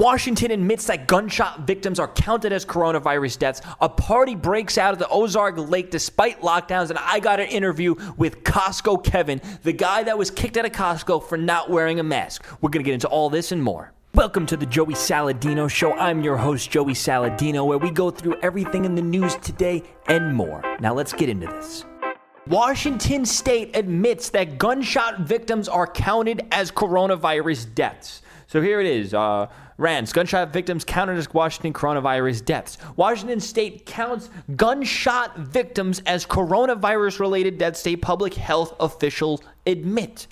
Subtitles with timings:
[0.00, 3.60] Washington admits that gunshot victims are counted as coronavirus deaths.
[3.82, 6.88] A party breaks out at the Ozark Lake despite lockdowns.
[6.88, 10.72] And I got an interview with Costco Kevin, the guy that was kicked out of
[10.72, 12.46] Costco for not wearing a mask.
[12.62, 13.92] We're going to get into all this and more.
[14.14, 15.92] Welcome to the Joey Saladino Show.
[15.92, 20.34] I'm your host, Joey Saladino, where we go through everything in the news today and
[20.34, 20.64] more.
[20.80, 21.84] Now let's get into this.
[22.46, 28.22] Washington state admits that gunshot victims are counted as coronavirus deaths.
[28.50, 29.14] So here it is.
[29.14, 29.46] Uh,
[29.78, 32.78] Rants, gunshot victims counted as Washington coronavirus deaths.
[32.96, 40.26] Washington state counts gunshot victims as coronavirus related deaths, state public health officials admit.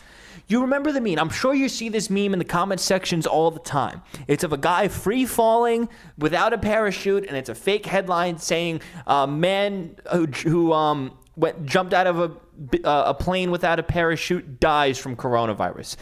[0.48, 1.20] You remember the meme.
[1.20, 4.02] I'm sure you see this meme in the comment sections all the time.
[4.26, 8.80] It's of a guy free falling without a parachute, and it's a fake headline saying,
[9.06, 13.84] "A man who, who um, went, jumped out of a, uh, a plane without a
[13.84, 15.94] parachute dies from coronavirus."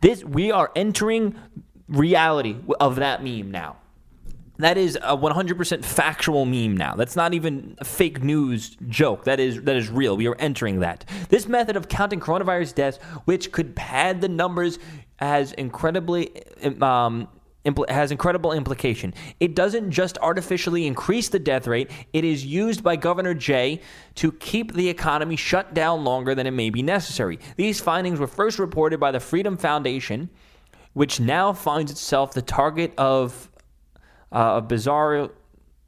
[0.00, 1.36] This we are entering
[1.88, 3.76] reality of that meme now.
[4.58, 6.94] That is a 100% factual meme now.
[6.94, 9.24] That's not even a fake news joke.
[9.24, 10.16] That is that is real.
[10.16, 11.04] We are entering that.
[11.28, 14.78] This method of counting coronavirus deaths, which could pad the numbers,
[15.16, 16.30] has incredibly
[16.80, 17.28] um,
[17.66, 19.12] impl- has incredible implication.
[19.40, 21.90] It doesn't just artificially increase the death rate.
[22.12, 23.82] It is used by Governor Jay
[24.14, 27.38] to keep the economy shut down longer than it may be necessary.
[27.56, 30.30] These findings were first reported by the Freedom Foundation
[30.96, 33.50] which now finds itself the target of
[34.32, 35.28] uh, a bizarre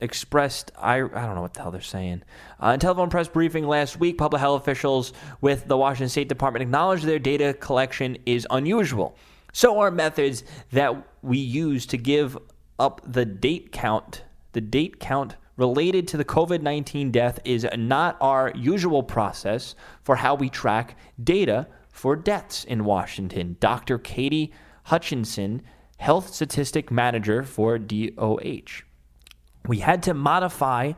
[0.00, 2.24] expressed I, I don't know what the hell they're saying.
[2.62, 6.62] Uh, in telephone press briefing last week, public health officials with the Washington State Department
[6.62, 9.16] acknowledged their data collection is unusual.
[9.54, 10.94] So are methods that
[11.28, 12.36] we use to give
[12.78, 14.24] up the date count.
[14.52, 20.16] The date count related to the COVID 19 death is not our usual process for
[20.16, 23.56] how we track data for deaths in Washington.
[23.60, 23.98] Dr.
[23.98, 24.52] Katie
[24.84, 25.62] Hutchinson,
[25.98, 28.82] Health Statistic Manager for DOH.
[29.66, 30.92] We had to modify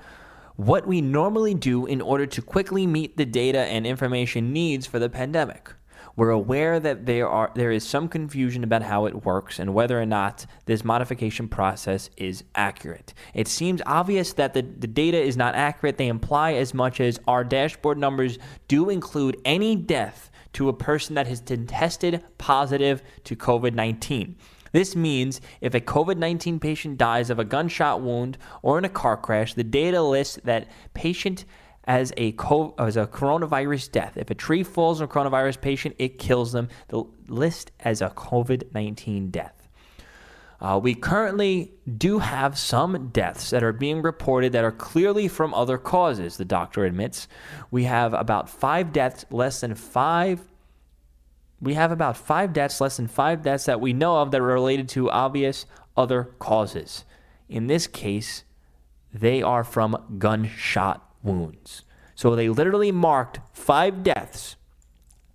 [0.57, 4.99] what we normally do in order to quickly meet the data and information needs for
[4.99, 5.73] the pandemic.
[6.17, 10.01] We're aware that there are there is some confusion about how it works and whether
[10.01, 13.15] or not this modification process is accurate.
[13.35, 15.99] It seems obvious that the, the data is not accurate.
[15.99, 18.39] They imply as much as our dashboard numbers
[18.69, 24.37] do include any death to a person that has been tested positive to COVID 19.
[24.73, 28.89] This means if a COVID 19 patient dies of a gunshot wound or in a
[28.89, 31.45] car crash, the data lists that patient
[31.91, 34.17] as a, co- as a coronavirus death.
[34.17, 36.69] If a tree falls on a coronavirus patient, it kills them.
[36.87, 39.69] The list as a COVID 19 death.
[40.61, 45.53] Uh, we currently do have some deaths that are being reported that are clearly from
[45.53, 47.27] other causes, the doctor admits.
[47.73, 50.41] We have about five deaths, less than five.
[51.61, 54.45] We have about five deaths, less than five deaths that we know of that are
[54.45, 57.05] related to obvious other causes.
[57.49, 58.45] In this case,
[59.13, 61.83] they are from gunshot wounds.
[62.15, 64.57] So they literally marked five deaths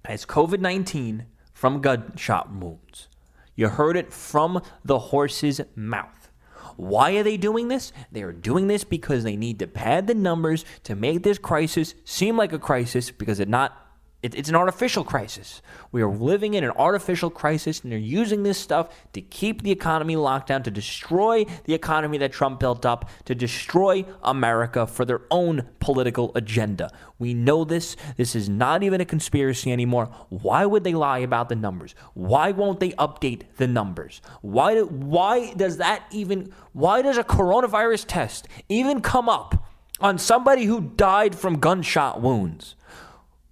[0.03, 3.07] as COVID 19 from gunshot wounds.
[3.55, 6.29] You heard it from the horse's mouth.
[6.75, 7.93] Why are they doing this?
[8.11, 11.95] They are doing this because they need to pad the numbers to make this crisis
[12.03, 13.84] seem like a crisis because it not
[14.25, 15.61] it, it's an artificial crisis.
[15.91, 19.69] We are living in an artificial crisis, and they're using this stuff to keep the
[19.69, 25.05] economy locked down, to destroy the economy that Trump built up, to destroy America for
[25.05, 26.89] their own political agenda.
[27.19, 27.95] We know this.
[28.17, 30.07] This is not even a conspiracy anymore.
[30.29, 31.93] Why would they lie about the numbers?
[32.15, 34.21] Why won't they update the numbers?
[34.41, 39.67] Why, do, why does that even, why does a coronavirus test even come up
[39.99, 42.75] on somebody who died from gunshot wounds?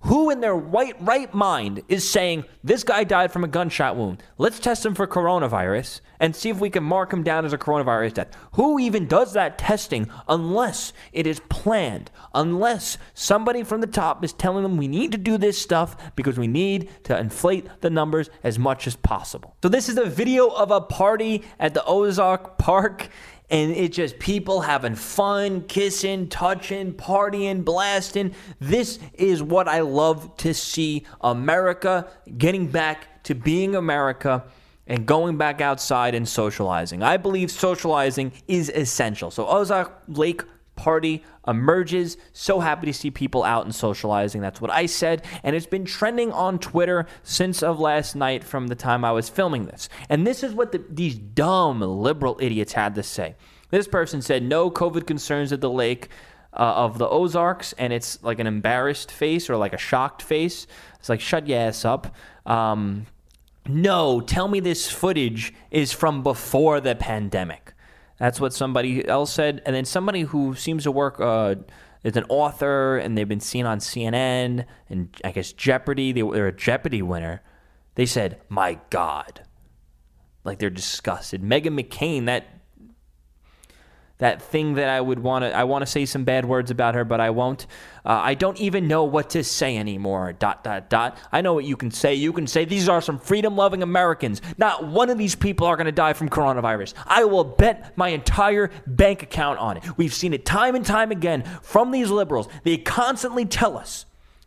[0.03, 4.22] Who in their right, right mind is saying this guy died from a gunshot wound?
[4.38, 7.58] Let's test him for coronavirus and see if we can mark him down as a
[7.58, 8.31] coronavirus death.
[8.53, 12.12] Who even does that testing unless it is planned?
[12.34, 16.38] Unless somebody from the top is telling them we need to do this stuff because
[16.38, 19.56] we need to inflate the numbers as much as possible.
[19.63, 23.07] So, this is a video of a party at the Ozark Park
[23.50, 28.34] and it's just people having fun, kissing, touching, partying, blasting.
[28.60, 32.07] This is what I love to see America
[32.38, 34.45] getting back to being America
[34.88, 37.04] and going back outside and socializing.
[37.04, 39.31] I believe socializing is essential.
[39.31, 40.44] So Ozark Lake
[40.75, 42.18] party emerges.
[42.31, 44.42] So happy to see people out and socializing.
[44.42, 45.24] That's what I said.
[45.44, 49.30] And it's been trending on Twitter since of last night from the time I was
[49.30, 49.90] filming this.
[50.10, 53.36] And this is what the, these dumb liberal idiots had to say.
[53.70, 56.10] This person said no COVID concerns at the lake.
[56.56, 60.68] Uh, of the Ozarks, and it's like an embarrassed face or like a shocked face.
[61.00, 62.16] It's like, shut your ass up.
[62.46, 63.08] Um,
[63.68, 67.62] no, tell me this footage is from before the pandemic.
[68.18, 69.62] That's what somebody else said.
[69.65, 71.56] And then somebody who seems to work uh,
[72.04, 76.12] is an author and they've been seen on CNN and I guess Jeopardy.
[76.12, 77.42] They, they're a Jeopardy winner.
[77.95, 79.42] They said, my God.
[80.44, 81.42] Like they're disgusted.
[81.42, 82.53] Meghan McCain, that
[84.19, 86.95] that thing that I would want to I want to say some bad words about
[86.95, 87.68] her, but I won't.
[88.06, 90.33] Uh, I don't even know what to say anymore.
[90.33, 91.18] Dot dot dot.
[91.31, 92.13] I know what you can say.
[92.13, 94.42] You can say these are some freedom-loving Americans.
[94.57, 96.94] Not one of these people are going to die from coronavirus.
[97.06, 99.98] I will bet my entire bank account on it.
[99.98, 102.48] We've seen it time and time again from these liberals.
[102.63, 104.06] They constantly tell us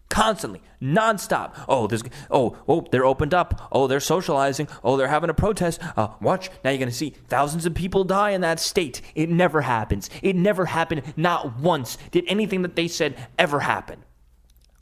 [0.08, 1.52] constantly, nonstop.
[1.68, 3.68] Oh, there's oh oh they're opened up.
[3.72, 4.68] Oh, they're socializing.
[4.82, 5.80] Oh, they're having a protest.
[5.96, 6.70] Uh, watch now.
[6.70, 9.02] You're gonna see thousands of people die in that state.
[9.14, 10.10] It never happens.
[10.22, 11.02] It never happened.
[11.16, 14.02] Not once did anything that they said ever happen.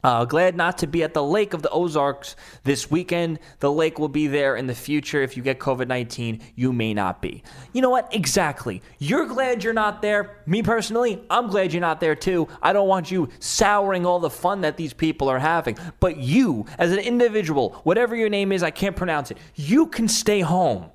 [0.05, 3.39] Uh, glad not to be at the Lake of the Ozarks this weekend.
[3.61, 5.23] The lake will be there in the future.
[5.23, 7.43] If you get COVID 19, you may not be.
[7.73, 8.13] You know what?
[8.15, 8.83] Exactly.
[8.99, 10.43] You're glad you're not there.
[10.45, 12.49] Me personally, I'm glad you're not there too.
[12.63, 15.79] I don't want you souring all the fun that these people are having.
[16.01, 20.07] But you, as an individual, whatever your name is, I can't pronounce it, you can
[20.07, 20.91] stay home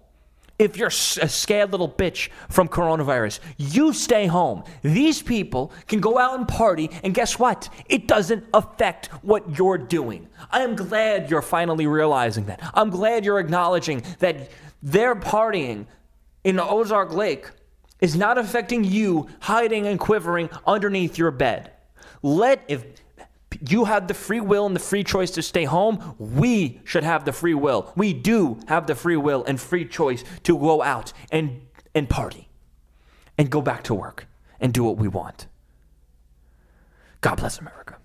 [0.60, 4.64] if you're a scared little bitch from coronavirus, you stay home.
[4.82, 7.70] These people can go out and party, and guess what?
[7.88, 10.28] It doesn't affect what you're doing.
[10.52, 12.60] I am glad you're finally realizing that.
[12.74, 14.52] I'm glad you're acknowledging that
[14.84, 15.86] their partying
[16.44, 17.50] in Ozark Lake
[18.02, 21.72] is not affecting you hiding and quivering underneath your bed.
[22.22, 22.86] Let if
[23.68, 26.16] you have the free will and the free choice to stay home.
[26.18, 27.92] We should have the free will.
[27.96, 31.62] We do have the free will and free choice to go out and,
[31.94, 32.50] and party
[33.38, 34.28] and go back to work
[34.60, 35.48] and do what we want.
[37.22, 37.98] God bless America.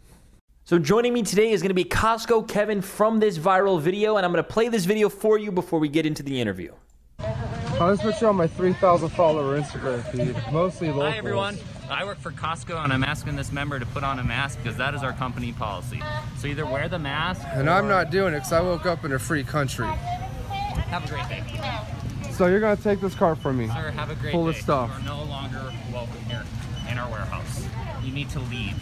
[0.64, 4.24] So joining me today is going to be Costco Kevin from this viral video, and
[4.24, 6.72] I'm going to play this video for you before we get into the interview.
[7.18, 11.10] I'll just put you on my 3,000 follower Instagram feed, mostly local.
[11.10, 11.58] Hi everyone.
[11.90, 14.76] I work for Costco and I'm asking this member to put on a mask because
[14.78, 16.02] that is our company policy.
[16.38, 19.12] So either wear the mask And I'm not doing it because I woke up in
[19.12, 19.86] a free country.
[19.86, 21.42] Have a great day.
[22.32, 23.68] So you're going to take this car from me.
[23.68, 24.50] Sir, have a great Full day.
[24.50, 24.90] of stuff.
[24.90, 26.42] You are no longer welcome here
[26.90, 27.66] in our warehouse.
[28.02, 28.76] You need to leave.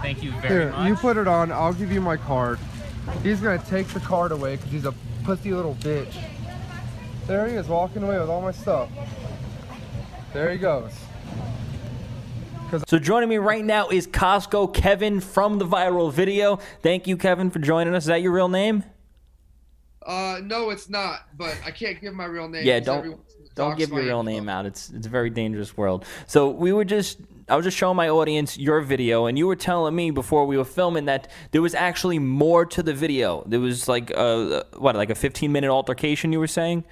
[0.00, 0.88] Thank you very Here, much.
[0.88, 1.52] you put it on.
[1.52, 2.58] I'll give you my card.
[3.22, 4.94] He's going to take the card away because he's a
[5.24, 6.14] pussy little bitch.
[7.26, 8.88] There he is walking away with all my stuff.
[10.32, 10.92] There he goes.
[12.88, 16.58] So joining me right now is Costco Kevin from the viral video.
[16.82, 18.04] Thank you, Kevin, for joining us.
[18.04, 18.82] Is that your real name?
[20.04, 21.28] Uh, no, it's not.
[21.36, 22.66] But I can't give my real name.
[22.66, 23.20] Yeah, don't
[23.54, 24.66] don't give your real name out.
[24.66, 26.04] It's it's a very dangerous world.
[26.26, 27.18] So we were just
[27.48, 30.56] I was just showing my audience your video, and you were telling me before we
[30.56, 33.44] were filming that there was actually more to the video.
[33.46, 36.32] There was like a what, like a 15 minute altercation.
[36.32, 36.84] You were saying?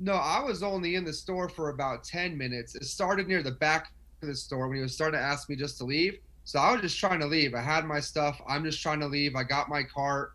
[0.00, 2.74] No, I was only in the store for about ten minutes.
[2.74, 3.92] It started near the back
[4.26, 6.18] the store when he was starting to ask me just to leave.
[6.44, 7.54] So I was just trying to leave.
[7.54, 8.40] I had my stuff.
[8.48, 9.36] I'm just trying to leave.
[9.36, 10.32] I got my cart,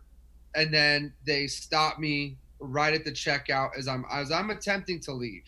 [0.54, 5.12] and then they stopped me right at the checkout as I'm as I'm attempting to
[5.12, 5.44] leave.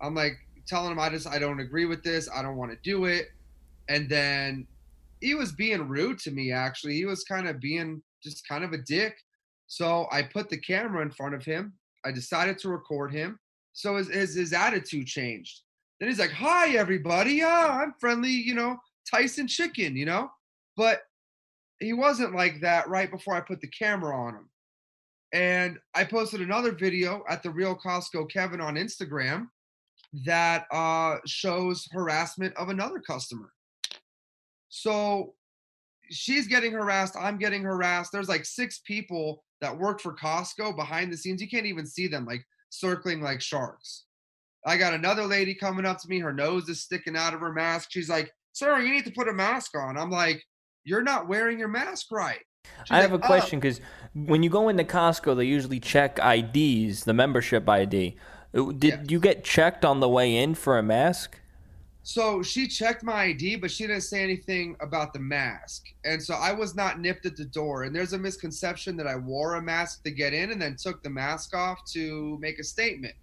[0.00, 2.28] I'm like telling him I just I don't agree with this.
[2.34, 3.28] I don't want to do it.
[3.88, 4.66] And then
[5.20, 6.94] he was being rude to me actually.
[6.94, 9.16] He was kind of being just kind of a dick.
[9.66, 11.72] So I put the camera in front of him.
[12.04, 13.38] I decided to record him.
[13.72, 15.60] So his his, his attitude changed.
[16.00, 17.44] Then he's like, "Hi everybody.
[17.44, 18.78] I'm friendly, you know,
[19.10, 20.30] Tyson chicken, you know?"
[20.76, 21.02] But
[21.78, 24.50] he wasn't like that right before I put the camera on him.
[25.32, 29.48] And I posted another video at the real Costco Kevin on Instagram
[30.24, 33.50] that uh, shows harassment of another customer.
[34.68, 35.34] So
[36.10, 37.16] she's getting harassed.
[37.18, 38.12] I'm getting harassed.
[38.12, 41.40] There's like six people that work for Costco behind the scenes.
[41.40, 44.04] You can't even see them like circling like sharks.
[44.66, 46.18] I got another lady coming up to me.
[46.20, 47.90] Her nose is sticking out of her mask.
[47.90, 49.96] She's like, Sir, you need to put a mask on.
[49.96, 50.42] I'm like,
[50.84, 52.40] You're not wearing your mask right.
[52.84, 53.80] She's I have a like, "Oh." question because
[54.14, 58.16] when you go into Costco, they usually check IDs, the membership ID.
[58.54, 61.40] Uh, Did you get checked on the way in for a mask?
[62.06, 65.86] So she checked my ID, but she didn't say anything about the mask.
[66.04, 67.84] And so I was not nipped at the door.
[67.84, 71.02] And there's a misconception that I wore a mask to get in and then took
[71.02, 73.14] the mask off to make a statement.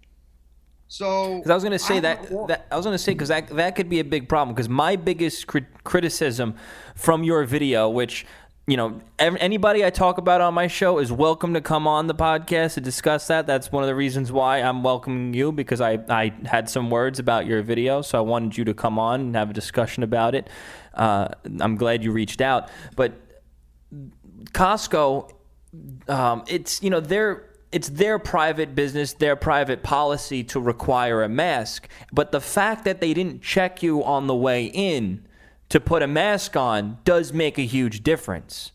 [0.92, 3.28] So Because I was going to say that, that I was going to say because
[3.28, 4.54] that that could be a big problem.
[4.54, 6.54] Because my biggest crit- criticism
[6.94, 8.26] from your video, which
[8.66, 12.08] you know ev- anybody I talk about on my show is welcome to come on
[12.08, 13.46] the podcast to discuss that.
[13.46, 17.18] That's one of the reasons why I'm welcoming you because I I had some words
[17.18, 20.34] about your video, so I wanted you to come on and have a discussion about
[20.34, 20.50] it.
[20.92, 21.28] Uh,
[21.60, 23.14] I'm glad you reached out, but
[24.52, 25.32] Costco,
[26.08, 31.28] um, it's you know they're it's their private business, their private policy to require a
[31.28, 31.88] mask.
[32.12, 35.26] But the fact that they didn't check you on the way in
[35.70, 38.72] to put a mask on does make a huge difference.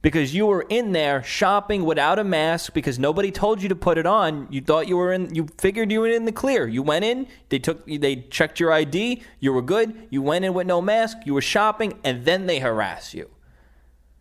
[0.00, 3.98] Because you were in there shopping without a mask because nobody told you to put
[3.98, 4.46] it on.
[4.48, 6.66] You thought you were in you figured you were in the clear.
[6.66, 10.06] You went in, they took they checked your ID, you were good.
[10.08, 13.28] You went in with no mask, you were shopping and then they harass you.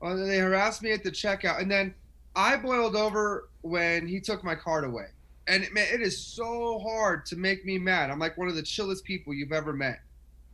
[0.01, 1.93] Oh, well, they harassed me at the checkout and then
[2.35, 5.07] I boiled over when he took my card away.
[5.47, 8.09] And it, man, it is so hard to make me mad.
[8.09, 9.99] I'm like one of the chillest people you've ever met.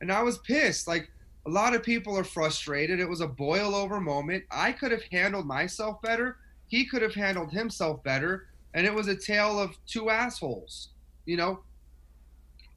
[0.02, 0.88] And I was pissed.
[0.88, 1.10] Like
[1.46, 3.00] a lot of people are frustrated.
[3.00, 4.44] It was a boil over moment.
[4.52, 6.38] I could have handled myself better.
[6.68, 8.48] He could have handled himself better.
[8.74, 10.90] And it was a tale of two assholes,
[11.26, 11.64] you know,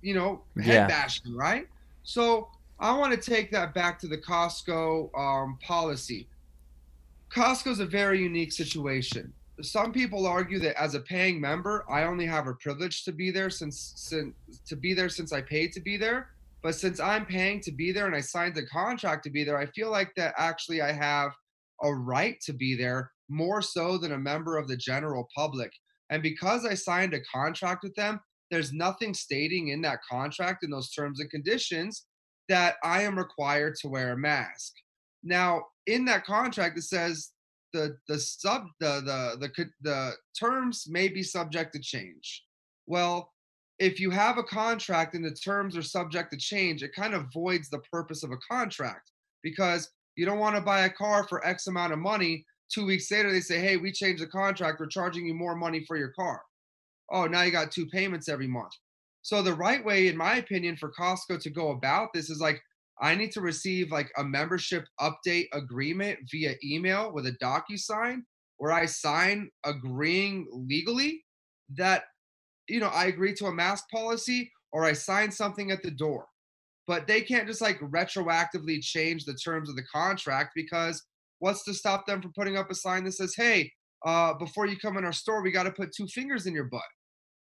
[0.03, 0.87] you know, head Yeah.
[0.87, 1.67] bashing, right?
[2.03, 6.29] So I want to take that back to the Costco um, policy.
[7.31, 9.33] Costco's a very unique situation.
[9.63, 13.31] Some people argue that as a paying member, I only have a privilege to be
[13.31, 14.35] there since, since
[14.67, 16.29] to be there since I paid to be there.
[16.63, 19.59] But since I'm paying to be there and I signed the contract to be there,
[19.59, 21.31] I feel like that actually I have
[21.83, 25.71] a right to be there more so than a member of the general public.
[26.11, 28.21] And because I signed a contract with them,
[28.51, 32.07] there's nothing stating in that contract in those terms and conditions
[32.49, 34.73] that I am required to wear a mask.
[35.25, 37.33] Now, in that contract, it says
[37.73, 42.45] the the sub the the the the terms may be subject to change.
[42.87, 43.33] Well,
[43.79, 47.33] if you have a contract and the terms are subject to change, it kind of
[47.33, 49.11] voids the purpose of a contract
[49.43, 52.45] because you don't want to buy a car for X amount of money.
[52.73, 54.81] Two weeks later, they say, "Hey, we changed the contract.
[54.81, 56.43] We're charging you more money for your car."
[57.11, 58.73] Oh, now you got two payments every month.
[59.23, 62.63] So the right way, in my opinion, for Costco to go about this is like
[63.01, 68.23] I need to receive like a membership update agreement via email with a DocuSign
[68.59, 71.23] where I sign agreeing legally
[71.77, 72.05] that
[72.69, 76.27] you know I agree to a mask policy or I sign something at the door.
[76.87, 81.03] But they can't just like retroactively change the terms of the contract because
[81.41, 83.73] what's to stop them from putting up a sign that says, "Hey,
[84.07, 86.65] uh, before you come in our store, we got to put two fingers in your
[86.65, 86.83] butt."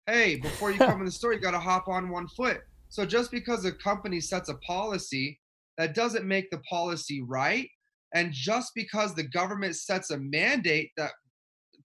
[0.06, 2.60] Hey, before you come in the store, you got to hop on one foot.
[2.90, 5.39] So just because a company sets a policy,
[5.80, 7.66] that doesn't make the policy right.
[8.12, 11.12] And just because the government sets a mandate that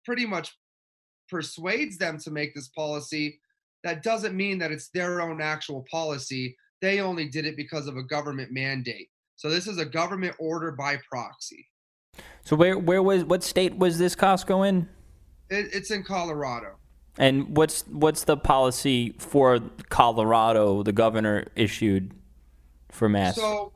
[0.03, 0.53] pretty much
[1.29, 3.39] persuades them to make this policy,
[3.85, 6.57] that doesn't mean that it's their own actual policy.
[6.81, 9.07] They only did it because of a government mandate.
[9.37, 11.65] So this is a government order by proxy.
[12.43, 14.89] So where where was what state was this Costco in?
[15.49, 16.75] It, it's in Colorado.
[17.17, 22.11] And what's what's the policy for Colorado the governor issued
[22.89, 23.39] for masks?
[23.39, 23.71] So,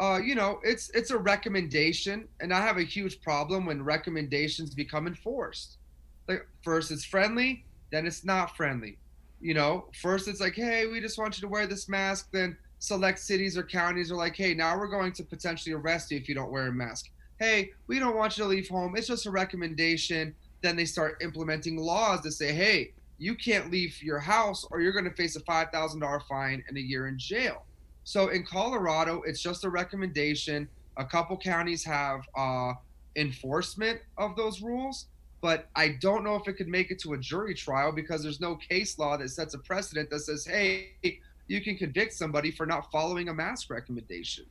[0.00, 4.74] uh, you know, it's it's a recommendation, and I have a huge problem when recommendations
[4.74, 5.78] become enforced.
[6.28, 8.98] Like first it's friendly, then it's not friendly.
[9.40, 12.28] You know, first it's like, hey, we just want you to wear this mask.
[12.32, 16.16] Then select cities or counties are like, hey, now we're going to potentially arrest you
[16.16, 17.10] if you don't wear a mask.
[17.40, 18.96] Hey, we don't want you to leave home.
[18.96, 20.34] It's just a recommendation.
[20.60, 24.92] Then they start implementing laws that say, hey, you can't leave your house or you're
[24.92, 27.64] going to face a $5,000 fine and a year in jail.
[28.08, 30.66] So in Colorado, it's just a recommendation.
[30.96, 32.72] A couple counties have uh,
[33.16, 35.08] enforcement of those rules,
[35.42, 38.40] but I don't know if it could make it to a jury trial because there's
[38.40, 40.92] no case law that sets a precedent that says, hey,
[41.48, 44.46] you can convict somebody for not following a mask recommendation.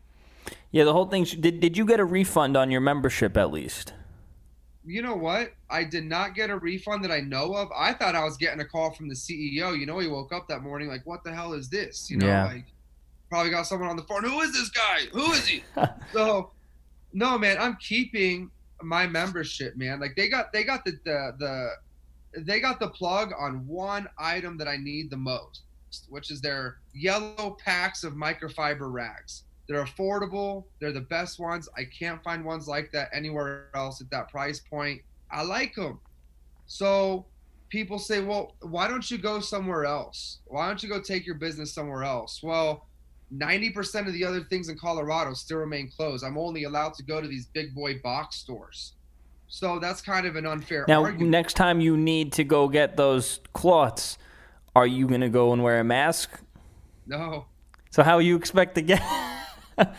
[0.70, 1.24] yeah, the whole thing.
[1.24, 3.92] Did did you get a refund on your membership at least?
[4.86, 5.54] You know what?
[5.68, 7.72] I did not get a refund that I know of.
[7.76, 9.76] I thought I was getting a call from the CEO.
[9.76, 12.12] You know, he woke up that morning like, what the hell is this?
[12.12, 12.46] You know, Yeah.
[12.46, 12.66] like
[13.30, 14.24] probably got someone on the phone.
[14.24, 15.02] Who is this guy?
[15.12, 15.64] Who is he?
[16.14, 16.52] so
[17.14, 20.00] no man i'm keeping my membership man.
[20.00, 24.58] Like they got they got the, the the they got the plug on one item
[24.58, 25.62] that i need the most
[26.10, 29.44] which is their yellow packs of microfiber rags.
[29.70, 30.66] They're affordable.
[30.80, 31.68] They're the best ones.
[31.78, 35.02] I can't find ones like that anywhere else at that price point.
[35.32, 36.00] I like them
[36.68, 37.26] so
[37.70, 40.40] people say well why don't you go somewhere else?
[40.46, 42.44] Why don't you go take your business somewhere else?
[42.44, 42.87] Well
[43.36, 46.24] 90% of the other things in Colorado still remain closed.
[46.24, 48.94] I'm only allowed to go to these big boy box stores.
[49.50, 51.32] So that's kind of an unfair Now, argument.
[51.32, 54.18] next time you need to go get those cloths,
[54.76, 56.40] are you gonna go and wear a mask?
[57.06, 57.46] no.
[57.90, 59.02] So how you expect to get?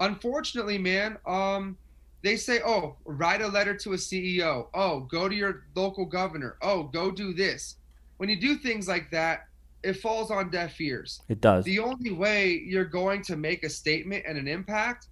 [0.00, 1.76] Unfortunately, man, um
[2.22, 4.66] they say, "Oh, write a letter to a CEO.
[4.74, 6.56] Oh, go to your local governor.
[6.60, 7.76] Oh, go do this."
[8.18, 9.46] When you do things like that,
[9.82, 11.22] it falls on deaf ears.
[11.28, 11.64] it does.
[11.64, 15.06] The only way you're going to make a statement and an impact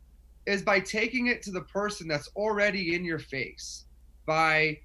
[0.46, 3.84] is by taking it to the person that's already in your face,
[4.26, 4.78] by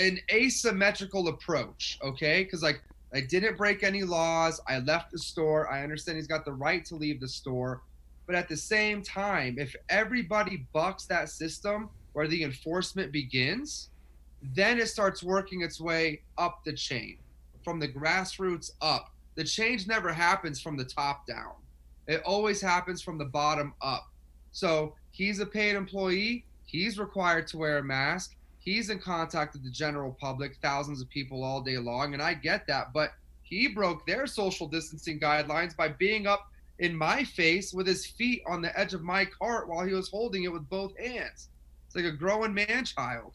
[0.00, 2.44] an asymmetrical approach, okay?
[2.44, 2.82] Because like
[3.14, 4.60] I didn't break any laws.
[4.68, 5.70] I left the store.
[5.70, 7.82] I understand he's got the right to leave the store.
[8.26, 13.90] But at the same time, if everybody bucks that system where the enforcement begins,
[14.54, 17.18] then it starts working its way up the chain
[17.66, 19.10] from the grassroots up.
[19.34, 21.54] The change never happens from the top down,
[22.06, 24.06] it always happens from the bottom up.
[24.52, 28.36] So he's a paid employee, he's required to wear a mask.
[28.60, 32.34] He's in contact with the general public, thousands of people all day long, and I
[32.34, 32.92] get that.
[32.92, 36.46] But he broke their social distancing guidelines by being up
[36.78, 40.08] in my face with his feet on the edge of my cart while he was
[40.08, 41.48] holding it with both hands.
[41.86, 43.34] It's like a growing man child.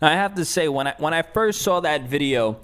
[0.00, 2.58] Now, I have to say, when I when I first saw that video,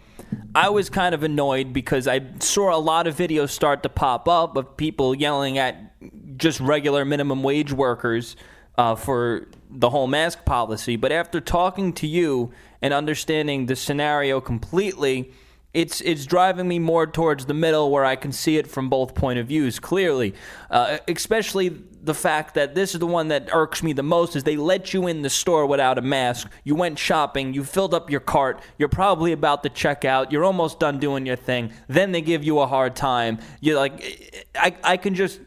[0.54, 4.28] I was kind of annoyed because I saw a lot of videos start to pop
[4.28, 5.92] up of people yelling at
[6.36, 8.36] just regular minimum wage workers
[8.76, 10.96] uh, for the whole mask policy.
[10.96, 12.52] But after talking to you
[12.82, 15.32] and understanding the scenario completely,
[15.72, 19.14] it's it's driving me more towards the middle where I can see it from both
[19.14, 20.34] point of views clearly.
[20.70, 24.42] Uh, especially the fact that this is the one that irks me the most is
[24.42, 26.50] they let you in the store without a mask.
[26.64, 30.44] You went shopping, you filled up your cart, you're probably about to check out, you're
[30.44, 31.72] almost done doing your thing.
[31.88, 33.38] Then they give you a hard time.
[33.60, 35.40] You're like I I can just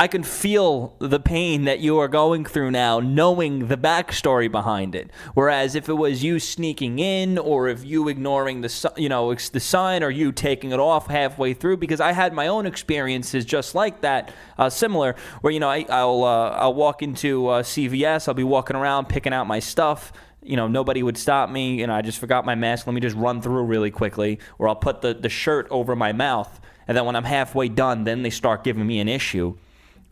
[0.00, 4.94] I can feel the pain that you are going through now, knowing the backstory behind
[4.94, 5.10] it.
[5.34, 9.60] Whereas if it was you sneaking in, or if you ignoring the you know the
[9.60, 13.74] sign, or you taking it off halfway through, because I had my own experiences just
[13.74, 18.26] like that, uh, similar, where you know I, will uh, I'll walk into uh, CVS,
[18.26, 21.92] I'll be walking around picking out my stuff you know, nobody would stop me, and
[21.92, 22.86] I just forgot my mask.
[22.86, 26.12] Let me just run through really quickly, or I'll put the, the shirt over my
[26.12, 29.58] mouth, and then when I'm halfway done, then they start giving me an issue.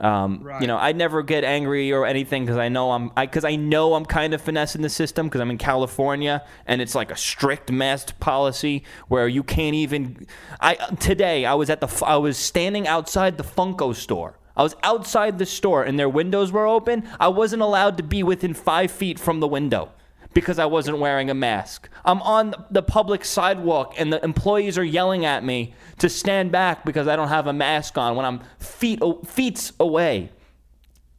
[0.01, 0.61] Um, right.
[0.61, 3.57] You know, I never get angry or anything because I know I'm because I, I,
[3.57, 7.17] know I'm kind of finessing the system because I'm in California and it's like a
[7.17, 10.27] strict mask policy where you can't even.
[10.61, 14.39] I today I was at the I was standing outside the Funko store.
[14.57, 17.09] I was outside the store and their windows were open.
[17.19, 19.91] I wasn't allowed to be within five feet from the window
[20.35, 21.89] because I wasn't wearing a mask.
[22.05, 26.85] I'm on the public sidewalk and the employees are yelling at me to stand back
[26.85, 30.31] because I don't have a mask on when I'm feet feet away.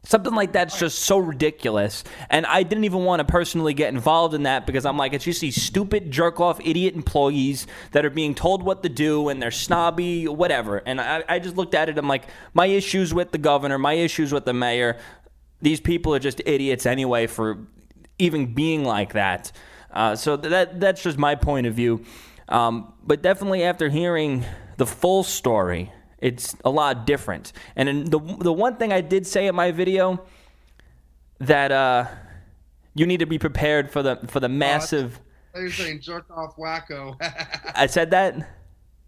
[0.04, 2.04] Something like that's just so ridiculous.
[2.30, 5.26] And I didn't even want to personally get involved in that because I'm like, it's
[5.26, 9.42] just these stupid, jerk off, idiot employees that are being told what to do and
[9.42, 10.78] they're snobby, whatever.
[10.78, 11.98] And I, I just looked at it.
[11.98, 14.98] I'm like, my issues with the governor, my issues with the mayor,
[15.62, 17.68] these people are just idiots anyway for
[18.20, 19.52] even being like that.
[19.92, 22.04] Uh, so that that's just my point of view.
[22.48, 24.46] Um, but definitely after hearing
[24.78, 27.54] the full story, it's a lot different.
[27.76, 30.24] And the the one thing I did say in my video
[31.40, 32.06] that uh,
[32.94, 35.20] you need to be prepared for the for the massive.
[35.56, 37.16] Oh, you're saying jerk off wacko.
[37.76, 38.36] I said that.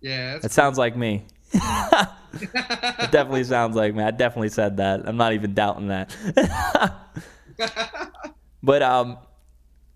[0.02, 1.26] Yeah, it sounds like me.
[1.54, 4.04] it definitely sounds like me.
[4.04, 5.08] I definitely said that.
[5.08, 6.15] I'm not even doubting that.
[8.63, 9.17] But um,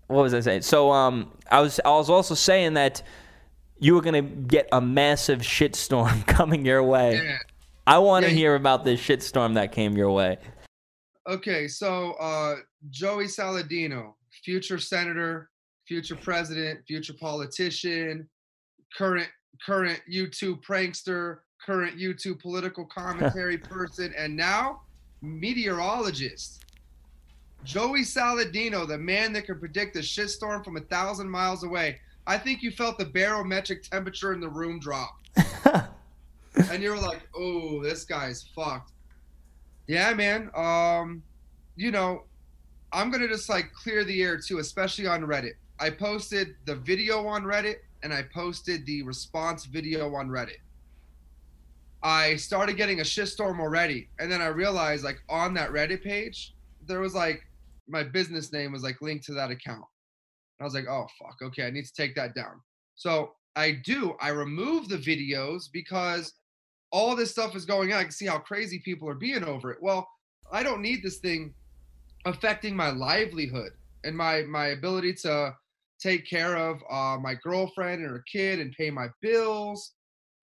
[0.08, 0.62] what was I saying?
[0.62, 3.02] So um, I was I was also saying that
[3.78, 7.16] you were gonna get a massive shitstorm coming your way.
[7.16, 7.38] Yeah.
[7.86, 8.36] I want to yeah.
[8.36, 10.38] hear about this shitstorm that came your way.
[11.28, 12.56] Okay, so uh,
[12.90, 15.50] Joey Saladino, future senator,
[15.86, 18.28] future president, future politician,
[18.96, 19.28] current
[19.64, 24.82] current YouTube prankster, current YouTube political commentary person, and now
[25.22, 26.65] meteorologist.
[27.66, 31.98] Joey Saladino, the man that can predict a shitstorm from a thousand miles away.
[32.24, 35.18] I think you felt the barometric temperature in the room drop.
[36.70, 38.92] and you were like, oh, this guy's fucked.
[39.88, 40.50] Yeah, man.
[40.54, 41.22] Um,
[41.74, 42.22] you know,
[42.92, 45.54] I'm gonna just like clear the air too, especially on Reddit.
[45.80, 50.58] I posted the video on Reddit and I posted the response video on Reddit.
[52.02, 56.54] I started getting a shitstorm already, and then I realized like on that Reddit page,
[56.86, 57.45] there was like
[57.88, 59.84] my business name was like linked to that account.
[60.58, 62.60] And I was like, oh fuck, okay, I need to take that down.
[62.94, 64.14] So I do.
[64.20, 66.34] I remove the videos because
[66.92, 68.00] all this stuff is going on.
[68.00, 69.78] I can see how crazy people are being over it.
[69.80, 70.08] Well,
[70.52, 71.54] I don't need this thing
[72.24, 73.72] affecting my livelihood
[74.04, 75.54] and my my ability to
[75.98, 79.92] take care of uh, my girlfriend and her kid and pay my bills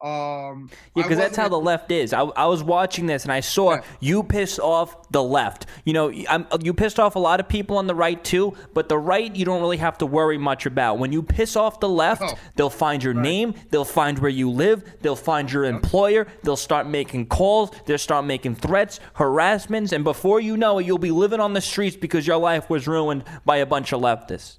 [0.03, 2.11] um, yeah, because that's how the left is.
[2.11, 3.83] I, I was watching this and I saw yeah.
[4.01, 5.65] you piss off the left.
[5.85, 8.89] You know, I'm, you pissed off a lot of people on the right too, but
[8.89, 10.99] the right you don't really have to worry much about.
[10.99, 12.33] When you piss off the left, oh.
[12.55, 13.23] they'll find your right.
[13.23, 17.97] name, they'll find where you live, they'll find your employer, they'll start making calls, they'll
[17.97, 21.95] start making threats, harassments, and before you know it, you'll be living on the streets
[21.95, 24.57] because your life was ruined by a bunch of leftists.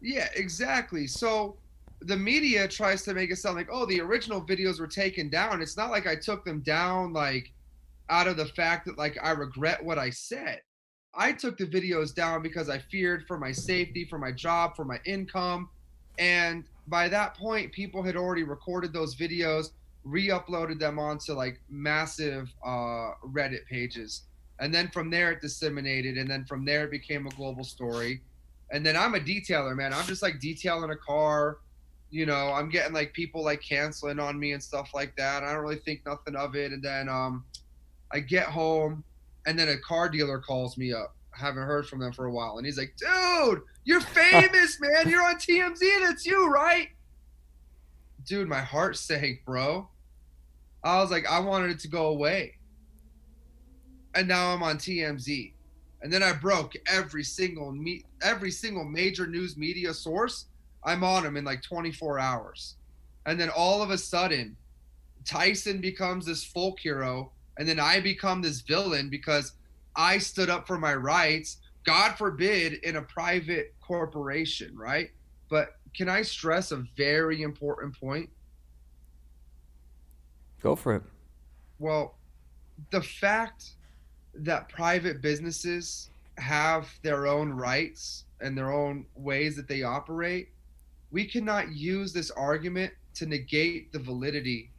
[0.00, 1.06] Yeah, exactly.
[1.06, 1.58] So
[2.04, 5.62] the media tries to make it sound like, oh, the original videos were taken down.
[5.62, 7.52] It's not like I took them down like
[8.10, 10.60] out of the fact that like I regret what I said.
[11.14, 14.84] I took the videos down because I feared for my safety, for my job, for
[14.84, 15.68] my income.
[16.18, 19.70] And by that point, people had already recorded those videos,
[20.04, 24.22] re-uploaded them onto like massive uh, Reddit pages.
[24.58, 28.22] And then from there it disseminated, and then from there it became a global story.
[28.70, 29.92] And then I'm a detailer, man.
[29.92, 31.58] I'm just like detailing a car,
[32.12, 35.42] you know, I'm getting like people like canceling on me and stuff like that.
[35.42, 36.70] I don't really think nothing of it.
[36.70, 37.42] And then um,
[38.12, 39.02] I get home,
[39.46, 41.16] and then a car dealer calls me up.
[41.34, 45.08] I haven't heard from them for a while, and he's like, "Dude, you're famous, man.
[45.08, 45.80] You're on TMZ.
[46.02, 46.90] That's you, right?"
[48.26, 49.88] Dude, my heart sank, bro.
[50.84, 52.56] I was like, I wanted it to go away,
[54.14, 55.54] and now I'm on TMZ.
[56.02, 60.46] And then I broke every single me- every single major news media source
[60.84, 62.76] I'm on him in like 24 hours.
[63.26, 64.56] And then all of a sudden,
[65.24, 69.52] Tyson becomes this folk hero, and then I become this villain because
[69.94, 75.10] I stood up for my rights, God forbid, in a private corporation, right?
[75.48, 78.30] But can I stress a very important point?
[80.62, 81.02] Go for it.
[81.78, 82.14] Well,
[82.90, 83.72] the fact
[84.34, 90.48] that private businesses have their own rights and their own ways that they operate
[91.12, 94.70] we cannot use this argument to negate the validity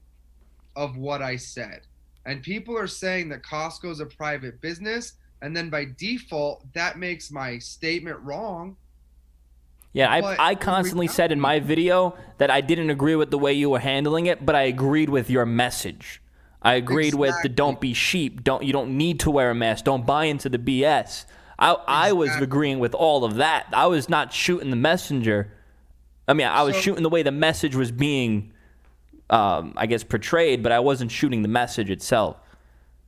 [0.75, 1.81] of what I said.
[2.25, 6.97] And people are saying that Costco is a private business, and then by default, that
[6.97, 8.75] makes my statement wrong.
[9.91, 13.53] Yeah, I, I constantly said in my video that I didn't agree with the way
[13.53, 16.19] you were handling it, but I agreed with your message.
[16.63, 17.27] I agreed exactly.
[17.27, 20.25] with the don't be sheep, don't you don't need to wear a mask, don't buy
[20.25, 21.25] into the BS.
[21.59, 21.85] I exactly.
[21.87, 23.67] I was agreeing with all of that.
[23.73, 25.51] I was not shooting the messenger.
[26.27, 28.53] I mean, I was so, shooting the way the message was being,
[29.29, 32.37] um, I guess, portrayed, but I wasn't shooting the message itself.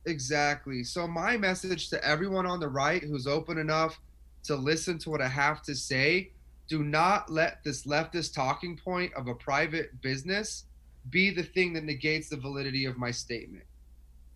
[0.04, 0.84] Exactly.
[0.84, 3.98] So my message to everyone on the right who's open enough
[4.44, 6.30] to listen to what I have to say:
[6.68, 10.64] do not let this leftist talking point of a private business
[11.10, 13.64] be the thing that negates the validity of my statement.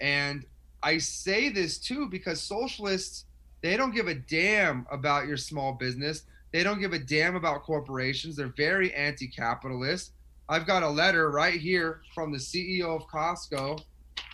[0.01, 0.45] And
[0.83, 3.27] I say this too because socialists
[3.63, 6.23] they don't give a damn about your small business.
[6.53, 8.37] They don't give a damn about corporations.
[8.37, 10.13] They're very anti capitalist.
[10.49, 13.81] I've got a letter right here from the CEO of Costco,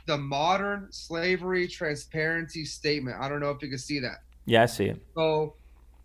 [0.06, 3.18] the modern slavery transparency statement.
[3.20, 4.22] I don't know if you can see that.
[4.46, 5.02] Yeah, I see it.
[5.14, 5.54] So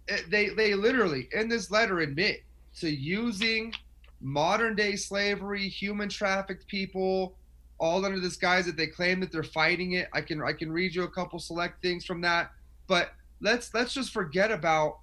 [0.07, 2.43] it, they, they literally, in this letter, admit
[2.79, 3.73] to using
[4.19, 7.35] modern day slavery, human trafficked people,
[7.79, 10.07] all under this guise that they claim that they're fighting it.
[10.13, 12.51] I can I can read you a couple select things from that,
[12.87, 14.99] but let's let's just forget about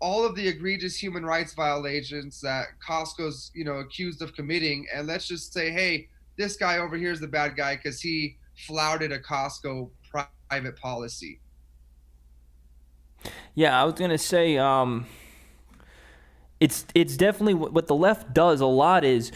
[0.00, 5.06] all of the egregious human rights violations that Costco's, you know, accused of committing, and
[5.06, 9.12] let's just say, hey, this guy over here is the bad guy because he flouted
[9.12, 9.90] a Costco
[10.48, 11.40] private policy.
[13.54, 15.06] Yeah, I was gonna say, um,
[16.60, 19.32] it's it's definitely what the left does a lot is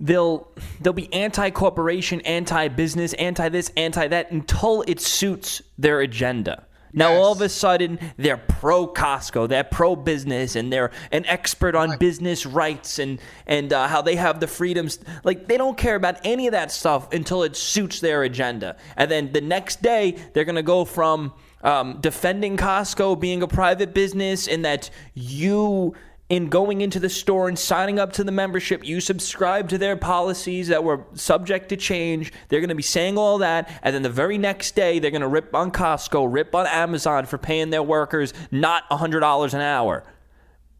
[0.00, 0.48] they'll
[0.80, 6.66] they'll be anti-corporation, anti-business, anti-this, anti-that until it suits their agenda.
[6.92, 7.24] Now yes.
[7.24, 11.90] all of a sudden they're pro Costco, they're pro business, and they're an expert on
[11.90, 11.98] right.
[11.98, 14.98] business rights and and uh, how they have the freedoms.
[15.24, 19.10] Like they don't care about any of that stuff until it suits their agenda, and
[19.10, 24.48] then the next day they're gonna go from um, defending Costco being a private business
[24.48, 25.94] and that you
[26.32, 29.96] in going into the store and signing up to the membership, you subscribe to their
[29.96, 32.32] policies that were subject to change.
[32.48, 33.70] They're going to be saying all that.
[33.82, 37.26] And then the very next day, they're going to rip on Costco, rip on Amazon
[37.26, 40.04] for paying their workers not $100 an hour.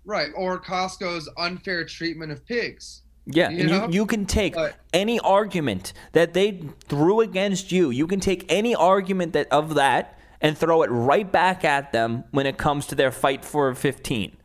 [0.06, 0.30] Right.
[0.34, 3.02] Or Costco's unfair treatment of pigs.
[3.26, 7.90] Yeah, you and you, you can take but, any argument that they threw against you.
[7.90, 12.24] You can take any argument that of that and throw it right back at them
[12.30, 14.38] when it comes to their fight for 15.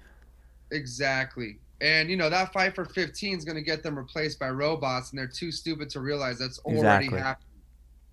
[0.71, 1.59] Exactly.
[1.79, 5.11] And you know that fight for 15 is going to get them replaced by robots,
[5.11, 7.19] and they're too stupid to realize that's already exactly.
[7.19, 7.61] happening.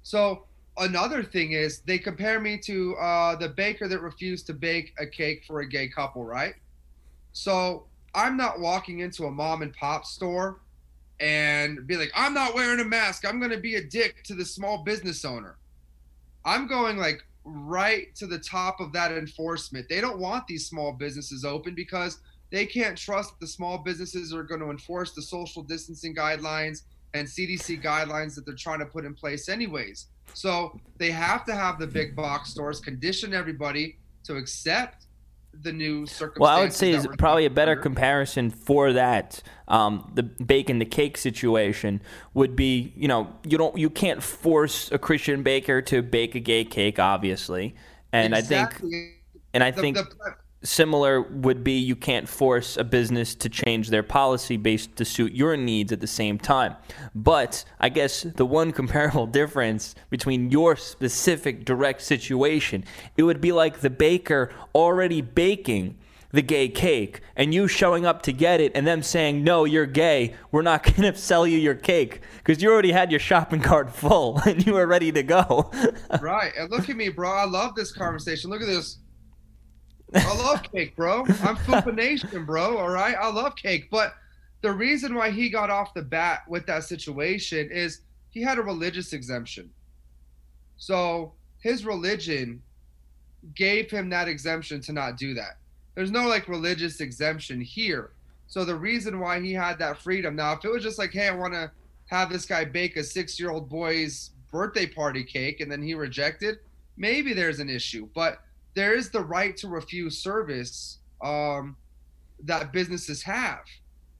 [0.02, 0.44] So
[0.76, 5.06] another thing is they compare me to uh, the baker that refused to bake a
[5.06, 6.54] cake for a gay couple, right?
[7.32, 10.60] So I'm not walking into a mom and pop store
[11.20, 13.26] and be like, I'm not wearing a mask.
[13.26, 15.56] I'm going to be a dick to the small business owner.
[16.44, 19.88] I'm going like right to the top of that enforcement.
[19.88, 22.18] They don't want these small businesses open because
[22.50, 26.82] they can't trust the small businesses are going to enforce the social distancing guidelines
[27.14, 30.06] and CDC guidelines that they're trying to put in place, anyways.
[30.34, 35.06] So they have to have the big box stores condition everybody to accept
[35.62, 36.40] the new circumstances.
[36.40, 37.82] Well, I would say is probably a better under.
[37.82, 39.40] comparison for that.
[39.68, 42.02] Um, the bake and the cake situation
[42.34, 46.40] would be, you know, you don't, you can't force a Christian baker to bake a
[46.40, 47.76] gay cake, obviously,
[48.12, 48.80] and I think,
[49.52, 53.90] and I The- think the- similar would be you can't force a business to change
[53.90, 56.74] their policy based to suit your needs at the same time.
[57.14, 62.84] But I guess the one comparable difference between your specific direct situation,
[63.16, 65.98] it would be like the baker already baking
[66.32, 69.86] the gay cake and you showing up to get it and them saying no you're
[69.86, 73.60] gay we're not going to sell you your cake because you already had your shopping
[73.60, 75.70] cart full and you were ready to go
[76.20, 76.52] Right.
[76.58, 77.30] And look at me, bro.
[77.30, 78.50] I love this conversation.
[78.50, 78.98] Look at this.
[80.14, 81.20] I love cake, bro.
[81.20, 82.78] I'm Fupa Nation, bro.
[82.78, 83.16] All right.
[83.16, 83.88] I love cake.
[83.90, 84.14] But
[84.62, 88.00] the reason why he got off the bat with that situation is
[88.30, 89.70] he had a religious exemption.
[90.76, 92.62] So his religion
[93.54, 95.58] gave him that exemption to not do that.
[95.94, 98.12] There's no like religious exemption here.
[98.46, 101.28] So the reason why he had that freedom now, if it was just like, hey,
[101.28, 101.70] I want to
[102.06, 105.94] have this guy bake a six year old boy's birthday party cake and then he
[105.94, 106.58] rejected,
[106.96, 108.08] maybe there's an issue.
[108.14, 108.40] But
[108.74, 111.76] there is the right to refuse service um,
[112.44, 113.64] that businesses have.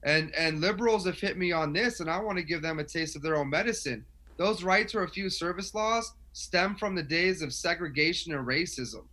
[0.03, 2.83] And and liberals have hit me on this, and I want to give them a
[2.83, 4.05] taste of their own medicine.
[4.37, 9.05] Those right to refuse service laws stem from the days of segregation and racism.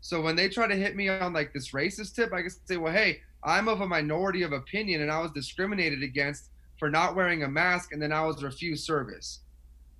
[0.00, 2.76] So when they try to hit me on like this racist tip, I can say,
[2.76, 7.16] well, hey, I'm of a minority of opinion and I was discriminated against for not
[7.16, 9.40] wearing a mask and then I was refused service.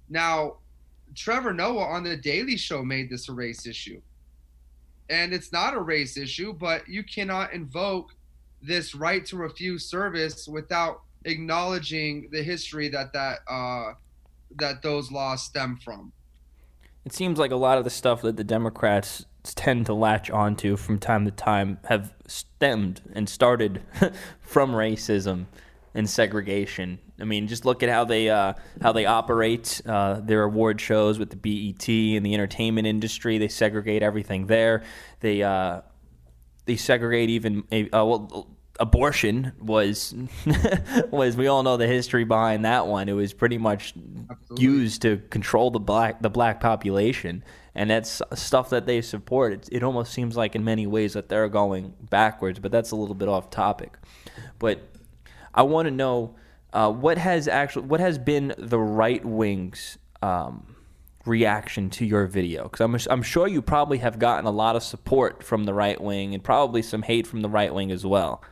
[0.08, 0.56] Now,
[1.14, 4.00] Trevor Noah on the Daily Show made this a race issue.
[5.10, 8.14] And it's not a race issue, but you cannot invoke
[8.62, 13.92] this right to refuse service without acknowledging the history that that uh,
[14.56, 16.12] that those laws stem from.
[17.04, 20.76] It seems like a lot of the stuff that the Democrats tend to latch onto
[20.76, 23.82] from time to time have stemmed and started
[24.40, 25.46] from racism
[25.94, 26.98] and segregation.
[27.20, 31.18] I mean, just look at how they uh, how they operate uh, their award shows
[31.18, 33.38] with the BET and the entertainment industry.
[33.38, 34.84] They segregate everything there.
[35.20, 35.82] They uh,
[36.66, 38.48] they segregate even uh, well
[38.80, 40.14] abortion was
[41.10, 43.92] was we all know the history behind that one it was pretty much
[44.30, 44.64] Absolutely.
[44.64, 47.42] used to control the black the black population
[47.74, 51.28] and that's stuff that they support it, it almost seems like in many ways that
[51.28, 53.98] they're going backwards but that's a little bit off topic
[54.60, 54.80] but
[55.54, 56.36] i want to know
[56.72, 60.76] uh, what has actually what has been the right wing's um,
[61.24, 64.82] reaction to your video because I'm, I'm sure you probably have gotten a lot of
[64.82, 68.42] support from the right wing and probably some hate from the right wing as well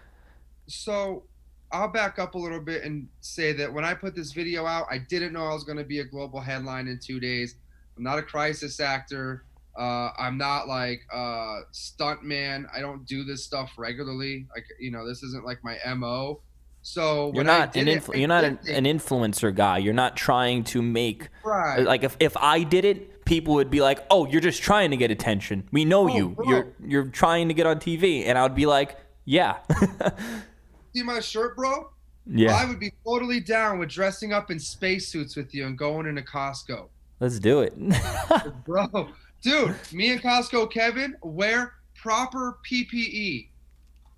[0.67, 1.25] so
[1.73, 4.87] I'll back up a little bit and say that when I put this video out,
[4.91, 7.57] I didn't know I was going to be a global headline in two days.
[7.97, 9.45] I'm not a crisis actor.
[9.79, 12.67] Uh, I'm not like a stunt man.
[12.75, 14.47] I don't do this stuff regularly.
[14.55, 16.41] Like you know, this isn't like my mo.
[16.89, 20.63] So you're not an did it, influ—you're not an, an influencer guy you're not trying
[20.63, 21.81] to make right.
[21.81, 24.97] like if, if i did it people would be like oh you're just trying to
[24.97, 26.49] get attention we know Oh, you bro.
[26.49, 29.57] you're you're trying to get on tv and i would be like yeah
[30.95, 31.91] See my shirt, bro?
[32.25, 36.07] yeah I would be totally down with dressing up in spacesuits with you and going
[36.07, 36.87] into Costco.
[37.19, 37.75] let's do it
[38.65, 39.09] bro.
[39.43, 43.49] Dude, me and Costco Kevin wear proper PPE.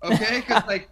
[0.03, 0.39] Okay?
[0.41, 0.89] Because like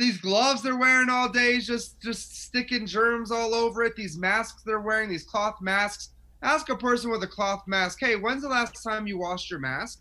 [0.00, 3.94] these gloves they're wearing all day is just just sticking germs all over it.
[3.94, 6.10] These masks they're wearing, these cloth masks.
[6.42, 9.60] Ask a person with a cloth mask, hey, when's the last time you washed your
[9.60, 10.00] mask?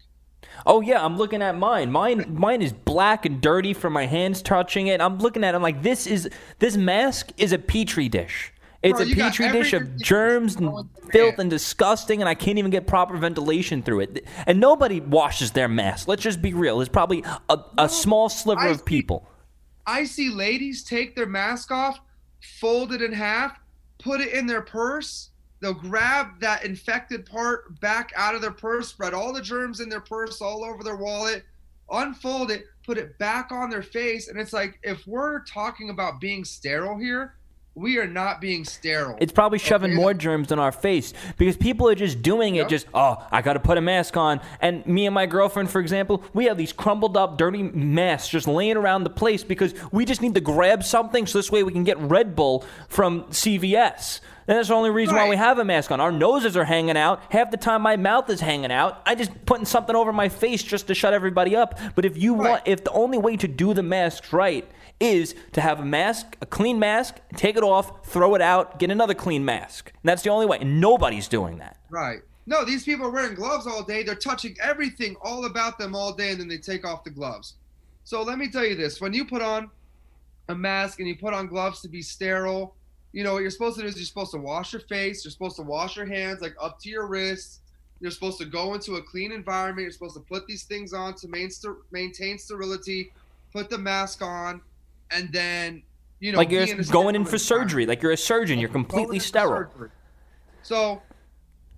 [0.66, 1.92] Oh yeah, I'm looking at mine.
[1.92, 5.02] Mine mine is black and dirty from my hands touching it.
[5.02, 8.54] I'm looking at it I'm like this is this mask is a petri dish.
[8.82, 10.72] It's Bro, a petri dish of germs and
[11.12, 14.26] filth and disgusting and I can't even get proper ventilation through it.
[14.48, 16.08] And nobody washes their mask.
[16.08, 16.78] Let's just be real.
[16.78, 19.28] There's probably a, a small sliver I of people.
[19.90, 22.00] I see ladies take their mask off,
[22.60, 23.60] fold it in half,
[23.98, 25.32] put it in their purse.
[25.62, 29.90] They'll grab that infected part back out of their purse, spread all the germs in
[29.90, 31.44] their purse all over their wallet,
[31.90, 34.28] unfold it, put it back on their face.
[34.28, 37.39] And it's like, if we're talking about being sterile here,
[37.76, 39.18] we are not being sterile.
[39.22, 39.96] It's probably shoving Okay.
[40.02, 42.68] more germs in our face because people are just doing it.
[42.68, 44.42] Just oh, I got to put a mask on.
[44.60, 48.48] And me and my girlfriend, for example, we have these crumbled up, dirty masks just
[48.48, 51.72] laying around the place because we just need to grab something so this way we
[51.72, 54.20] can get Red Bull from CVS.
[54.48, 56.02] And that's the only reason why we have a mask on.
[56.02, 57.22] Our noses are hanging out.
[57.30, 59.00] Half the time my mouth is hanging out.
[59.06, 61.78] I just putting something over my face just to shut everybody up.
[61.94, 62.50] But if you Right.
[62.50, 64.68] want, if the only way to do the masks right
[65.00, 68.92] is to have a mask, a clean mask, take it off, throw it out, get
[68.92, 69.92] another clean mask.
[69.94, 70.60] And that's the only way.
[70.60, 71.78] And nobody's doing that.
[71.90, 72.20] Right.
[72.46, 74.04] No, these people are wearing gloves all day.
[74.04, 77.56] They're touching everything all about them all day, and then they take off the gloves.
[78.04, 79.70] So let me tell you this: when you put on
[80.48, 82.76] a mask and you put on gloves to be sterile,
[83.12, 85.32] you know what you're supposed to do is you're supposed to wash your face, you're
[85.32, 87.60] supposed to wash your hands like up to your wrists.
[88.02, 89.84] You're supposed to go into a clean environment.
[89.84, 91.28] You're supposed to put these things on to
[91.92, 93.12] maintain sterility.
[93.52, 94.62] Put the mask on,
[95.12, 95.84] and then
[96.20, 97.86] you know like you're be in a going in for surgery.
[97.86, 98.60] Like you're a surgeon.
[98.60, 99.70] You're completely sterile.
[99.72, 99.90] surgery.
[100.62, 101.02] So,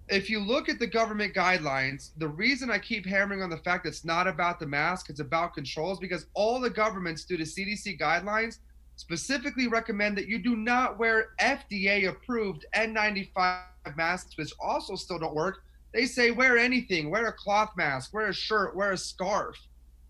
[0.10, 3.84] if you look at the government guidelines, the reason I keep hammering on the fact
[3.84, 7.44] that it's not about the mask, it's about controls, because all the governments, due to
[7.44, 8.60] CDC guidelines,
[8.96, 13.64] specifically recommend that you do not wear FDA approved N95
[13.96, 15.64] masks, which also still don't work.
[15.94, 19.58] They say wear anything, wear a cloth mask, wear a shirt, wear a scarf.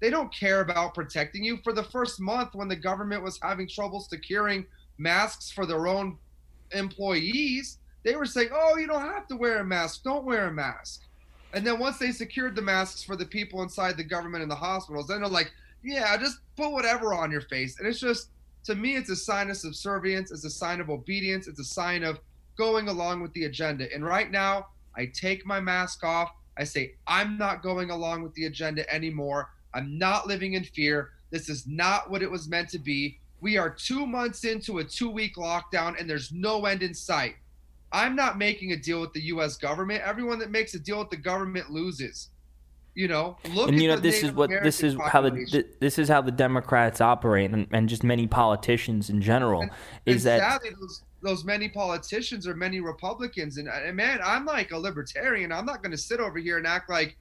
[0.01, 1.59] They don't care about protecting you.
[1.63, 4.65] For the first month, when the government was having trouble securing
[4.97, 6.17] masks for their own
[6.71, 10.03] employees, they were saying, "Oh, you don't have to wear a mask.
[10.03, 11.03] Don't wear a mask."
[11.53, 14.55] And then once they secured the masks for the people inside the government and the
[14.55, 15.51] hospitals, then they're like,
[15.83, 18.29] "Yeah, just put whatever on your face." And it's just,
[18.63, 20.31] to me, it's a sign of subservience.
[20.31, 21.47] It's a sign of obedience.
[21.47, 22.19] It's a sign of
[22.57, 23.93] going along with the agenda.
[23.93, 26.31] And right now, I take my mask off.
[26.57, 29.49] I say, I'm not going along with the agenda anymore.
[29.73, 31.11] I'm not living in fear.
[31.29, 33.19] This is not what it was meant to be.
[33.39, 37.35] We are two months into a two week lockdown and there's no end in sight.
[37.91, 40.03] I'm not making a deal with the US government.
[40.03, 42.29] Everyone that makes a deal with the government loses.
[42.93, 45.21] You know, look and at you know the this is what this is American how
[45.21, 49.65] the this is how the Democrats operate, and, and just many politicians in general,
[50.05, 54.45] is and that sadly those those many politicians are many Republicans, and, and man, I'm
[54.45, 55.53] like a libertarian.
[55.53, 57.15] I'm not going to sit over here and act like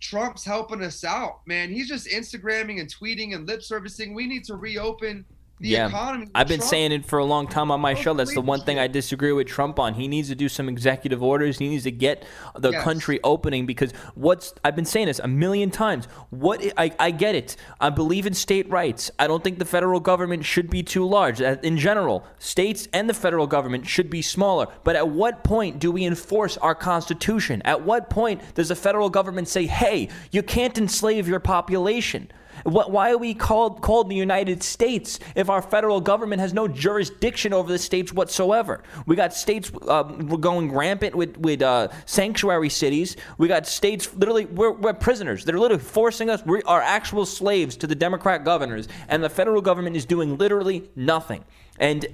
[0.00, 1.46] Trump's helping us out.
[1.46, 4.14] Man, he's just Instagramming and tweeting and lip servicing.
[4.14, 5.24] We need to reopen
[5.60, 5.88] the Yeah.
[5.88, 6.26] economy.
[6.34, 8.14] I've been Trump- saying it for a long time on my show.
[8.14, 8.78] That's the one thing.
[8.78, 9.94] I disagree with Trump on.
[9.94, 11.58] He needs to do some executive orders.
[11.58, 12.24] He needs to get
[12.56, 12.82] the Yes.
[12.84, 16.06] country opening because what's I've been saying this a million times.
[16.30, 17.56] What I, I get it.
[17.80, 19.10] I believe in state rights.
[19.18, 21.40] I don't think the federal government should be too large.
[21.40, 24.66] In general, states and the federal government should be smaller.
[24.84, 27.62] But at what point do we enforce our constitution?
[27.64, 32.30] At what point does the federal government say, "Hey, you can't enslave your population"?
[32.64, 37.52] Why are we called called the United States if our federal government has no jurisdiction
[37.52, 38.82] over the states whatsoever?
[39.06, 43.16] We got states we're going rampant with with uh, sanctuary cities.
[43.38, 45.44] We got states literally we're, we're prisoners.
[45.44, 46.44] They're literally forcing us.
[46.44, 50.90] We are actual slaves to the Democrat governors, and the federal government is doing literally
[50.96, 51.44] nothing.
[51.78, 52.06] And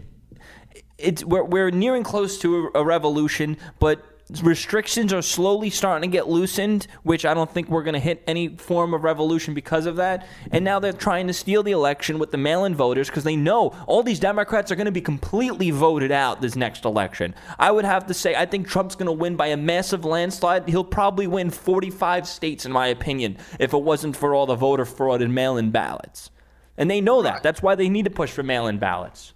[0.99, 6.13] it's we're, we're nearing close to a, a revolution, but restrictions are slowly starting to
[6.13, 9.87] get loosened, which I don't think we're going to hit any form of revolution because
[9.87, 10.27] of that.
[10.51, 13.75] And now they're trying to steal the election with the mail-in voters because they know
[13.87, 17.35] all these Democrats are going to be completely voted out this next election.
[17.59, 20.69] I would have to say I think Trump's going to win by a massive landslide.
[20.69, 24.85] He'll probably win 45 states in my opinion if it wasn't for all the voter
[24.85, 26.31] fraud and mail-in ballots.
[26.77, 27.43] And they know that.
[27.43, 29.35] That's why they need to push for mail-in ballots.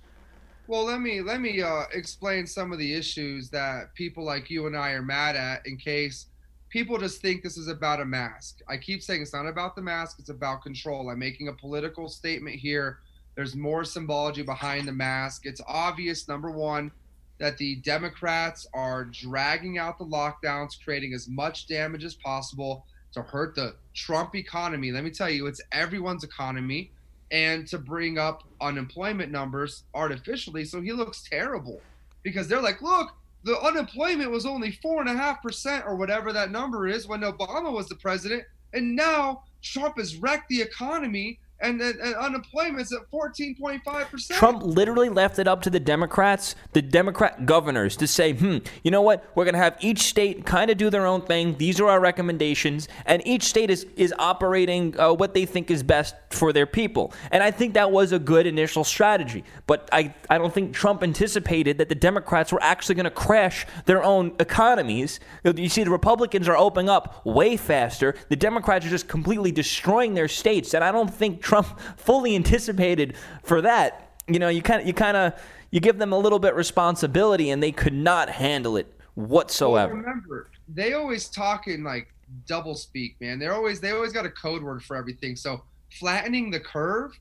[0.69, 4.67] Well, let me let me uh, explain some of the issues that people like you
[4.67, 6.27] and I are mad at, in case
[6.69, 8.61] people just think this is about a mask.
[8.69, 11.09] I keep saying it's not about the mask; it's about control.
[11.09, 12.99] I'm making a political statement here.
[13.35, 15.47] There's more symbology behind the mask.
[15.47, 16.91] It's obvious, number one,
[17.39, 23.23] that the Democrats are dragging out the lockdowns, creating as much damage as possible to
[23.23, 24.93] hurt the Trump economy.
[24.93, 26.93] Let me tell you, it's everyone's economy
[27.31, 31.81] and to bring up unemployment numbers artificially so he looks terrible.
[32.23, 33.13] Because they're like look
[33.45, 37.21] the unemployment was only four and a half percent or whatever that number is when
[37.21, 42.93] obama was the president and now trump has wrecked the economy and, and, and unemployment's
[42.93, 44.29] at 14.5%.
[44.31, 48.91] Trump literally left it up to the Democrats, the Democrat governors, to say, hmm, you
[48.91, 49.25] know what?
[49.35, 51.57] We're going to have each state kind of do their own thing.
[51.59, 52.89] These are our recommendations.
[53.07, 57.13] And each state is, is operating uh, what they think is best for their people.
[57.33, 59.45] And I think that was a good initial strategy.
[59.67, 63.67] But I, I don't think Trump anticipated that the Democrats were actually going to crash
[63.87, 65.19] their own economies.
[65.45, 68.15] You see, the Republicans are opening up way faster.
[68.29, 70.75] The Democrats are just completely destroying their states.
[70.75, 74.21] And I don't think Trump fully anticipated for that.
[74.27, 75.33] You know, you kind of, you kind of,
[75.71, 79.95] you give them a little bit responsibility, and they could not handle it whatsoever.
[79.95, 82.09] Well, remember, they always talk in like
[82.47, 83.39] double speak, man.
[83.39, 85.35] They're always they always got a code word for everything.
[85.37, 85.63] So
[85.99, 87.13] flattening the curve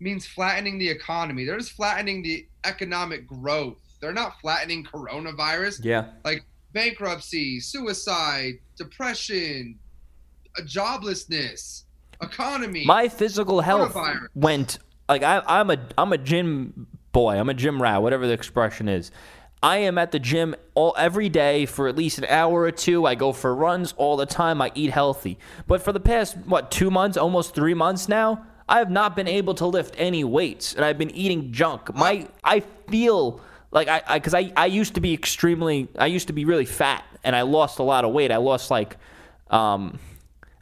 [0.00, 1.44] means flattening the economy.
[1.44, 3.78] They're just flattening the economic growth.
[4.00, 5.84] They're not flattening coronavirus.
[5.84, 6.06] yeah.
[6.24, 9.78] Like bankruptcy, suicide, depression,
[10.58, 11.84] uh, joblessness,
[12.22, 12.84] economy.
[12.84, 13.96] My physical health
[14.34, 17.38] went like I, I'm a I'm a gym boy.
[17.38, 19.10] I'm a gym rat, whatever the expression is.
[19.62, 23.06] I am at the gym all every day for at least an hour or two.
[23.06, 24.60] I go for runs all the time.
[24.60, 25.38] I eat healthy.
[25.66, 29.28] But for the past what two months, almost three months now, I have not been
[29.28, 31.94] able to lift any weights, and I've been eating junk.
[31.94, 32.60] My I
[32.90, 33.40] feel
[33.70, 36.66] like I because I, I, I used to be extremely I used to be really
[36.66, 38.30] fat, and I lost a lot of weight.
[38.32, 38.96] I lost like
[39.50, 39.98] um.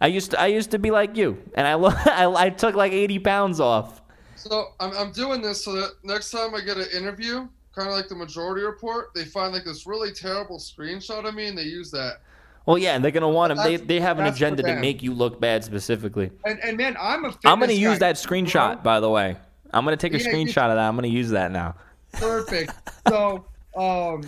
[0.03, 1.73] I used to I used to be like you, and I
[2.25, 4.03] I, I took like 80 pounds off.
[4.35, 7.95] So I'm, I'm doing this so that next time I get an interview, kind of
[7.95, 11.63] like the majority report, they find like this really terrible screenshot of me and they
[11.63, 12.21] use that.
[12.67, 13.63] Well, yeah, and they're gonna want to.
[13.63, 16.31] They, they have an agenda to make you look bad specifically.
[16.45, 17.35] And, and man, I'm a.
[17.45, 19.37] I'm gonna use guy, that screenshot, by the way.
[19.73, 20.89] I'm gonna take a Yeah, screenshot of that.
[20.89, 21.77] I'm gonna use that now.
[22.13, 22.73] Perfect.
[23.09, 23.47] so,
[23.77, 24.23] um,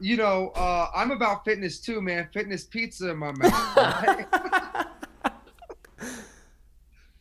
[0.00, 2.28] you know, uh, I'm about fitness too, man.
[2.32, 3.76] Fitness pizza in my mouth.
[3.76, 4.86] right?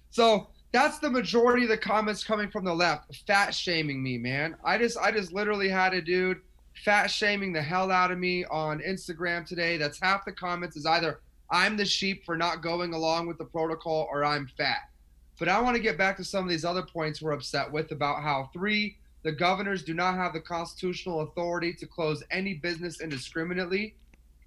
[0.10, 4.56] so that's the majority of the comments coming from the left, fat shaming me, man.
[4.64, 6.42] I just, I just literally had a dude
[6.84, 9.78] fat shaming the hell out of me on Instagram today.
[9.78, 13.46] That's half the comments is either I'm the sheep for not going along with the
[13.46, 14.90] protocol or I'm fat.
[15.38, 17.92] But I want to get back to some of these other points we're upset with
[17.92, 23.02] about how three, the governors do not have the constitutional authority to close any business
[23.02, 23.96] indiscriminately.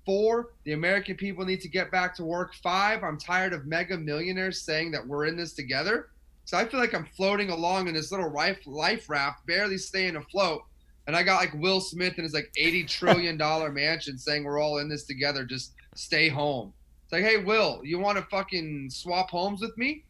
[0.07, 2.55] Four, the American people need to get back to work.
[2.63, 6.11] Five, I'm tired of mega millionaires saying that we're in this together.
[6.45, 10.15] So I feel like I'm floating along in this little life, life raft, barely staying
[10.15, 10.63] afloat.
[11.09, 14.61] And I got like Will Smith and his like 80 trillion dollar mansion saying we're
[14.61, 15.45] all in this together.
[15.45, 16.73] Just stay home.
[17.03, 20.05] It's like, hey, Will, you want to fucking swap homes with me?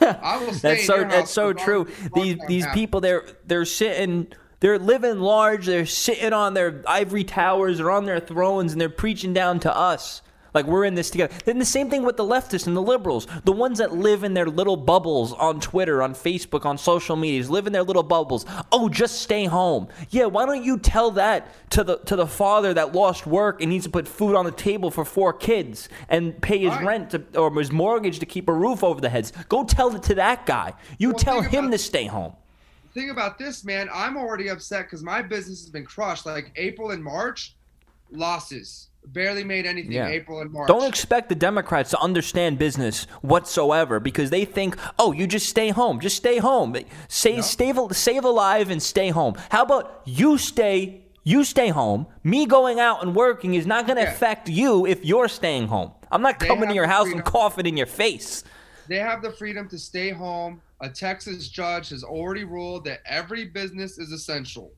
[0.00, 1.88] I will stay That's so that's so true.
[2.14, 4.28] These these people they're they're sitting
[4.60, 8.90] they're living large, they're sitting on their ivory towers or on their thrones and they're
[8.90, 10.22] preaching down to us.
[10.54, 11.32] Like we're in this together.
[11.44, 13.26] Then the same thing with the leftists and the liberals.
[13.44, 17.48] The ones that live in their little bubbles on Twitter, on Facebook, on social medias,
[17.50, 18.46] live in their little bubbles.
[18.72, 19.88] Oh, just stay home.
[20.10, 23.70] Yeah, why don't you tell that to the to the father that lost work and
[23.70, 26.84] needs to put food on the table for four kids and pay his Right.
[26.86, 29.32] rent to, or his mortgage to keep a roof over the heads?
[29.48, 30.74] Go tell it to that guy.
[30.98, 32.34] You Well, tell him about- to stay home.
[32.92, 36.26] thing about this, man, I'm already upset because my business has been crushed.
[36.26, 37.54] Like April and March,
[38.10, 38.88] losses.
[39.06, 40.08] Barely made anything Yeah.
[40.08, 40.68] April and March.
[40.68, 45.70] Don't expect the Democrats to understand business whatsoever because they think, oh, you just stay
[45.70, 46.76] home, just stay home,
[47.08, 49.34] say, stay, save alive and stay home.
[49.50, 52.06] How about you stay, you stay home?
[52.22, 54.12] Me going out and working is not going to Yeah.
[54.12, 55.92] affect you if you're staying home.
[56.12, 57.32] I'm not They coming to your house and freedom.
[57.32, 58.44] coughing in your face.
[58.88, 60.60] they have the freedom to stay home.
[60.80, 64.72] A Texas judge has already ruled that every business is essential.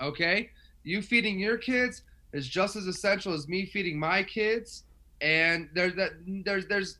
[0.00, 0.50] Okay?
[0.84, 2.02] You feeding your kids
[2.36, 4.84] is just as essential as me feeding my kids.
[5.20, 6.98] And there's that there's there's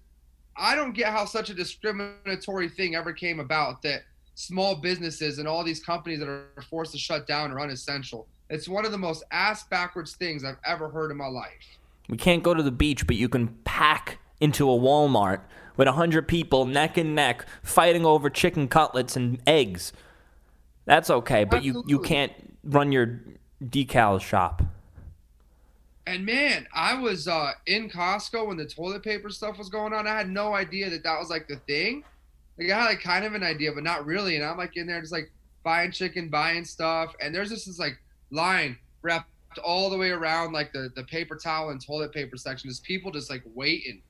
[0.56, 4.02] I don't get how such a discriminatory thing ever came about that
[4.34, 8.26] small businesses and all these companies that are forced to shut down are unessential.
[8.48, 11.78] It's one of the most ass backwards things I've ever heard in my life.
[12.08, 15.40] We can't go to the beach, but you can pack into a Walmart
[15.76, 19.92] with a hundred people neck and neck fighting over chicken cutlets and eggs.
[20.84, 22.32] That's okay, but you, you can't
[22.62, 23.20] run your
[23.62, 24.62] decal shop.
[26.06, 30.06] And man, I was uh, in Costco when the toilet paper stuff was going on.
[30.06, 32.04] I had no idea that that was like the thing.
[32.58, 34.36] Like I had like kind of an idea, but not really.
[34.36, 35.32] And I'm like in there just like
[35.64, 37.98] buying chicken, buying stuff, and there's just this like
[38.30, 39.28] line wrapped
[39.64, 42.68] all the way around like the the paper towel and toilet paper section.
[42.68, 44.00] There's people just like waiting,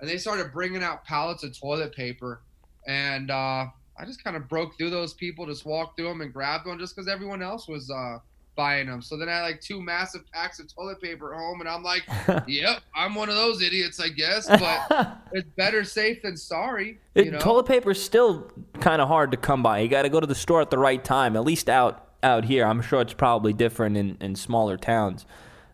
[0.00, 2.42] and they started bringing out pallets of toilet paper,
[2.88, 6.32] and uh, I just kind of broke through those people, just walked through them and
[6.32, 8.18] grabbed one, just because everyone else was uh,
[8.56, 9.02] buying them.
[9.02, 11.82] So then I had like two massive packs of toilet paper at home, and I'm
[11.82, 12.04] like,
[12.46, 14.48] yep, I'm one of those idiots, I guess.
[14.64, 16.98] But it's better safe than sorry.
[17.14, 17.38] It, You know?
[17.38, 18.50] Toilet paper is still
[18.80, 19.80] kind of hard to come by.
[19.80, 21.36] You got to go to the store at the right time.
[21.36, 25.26] At least out out here, I'm sure it's probably different in, in smaller towns.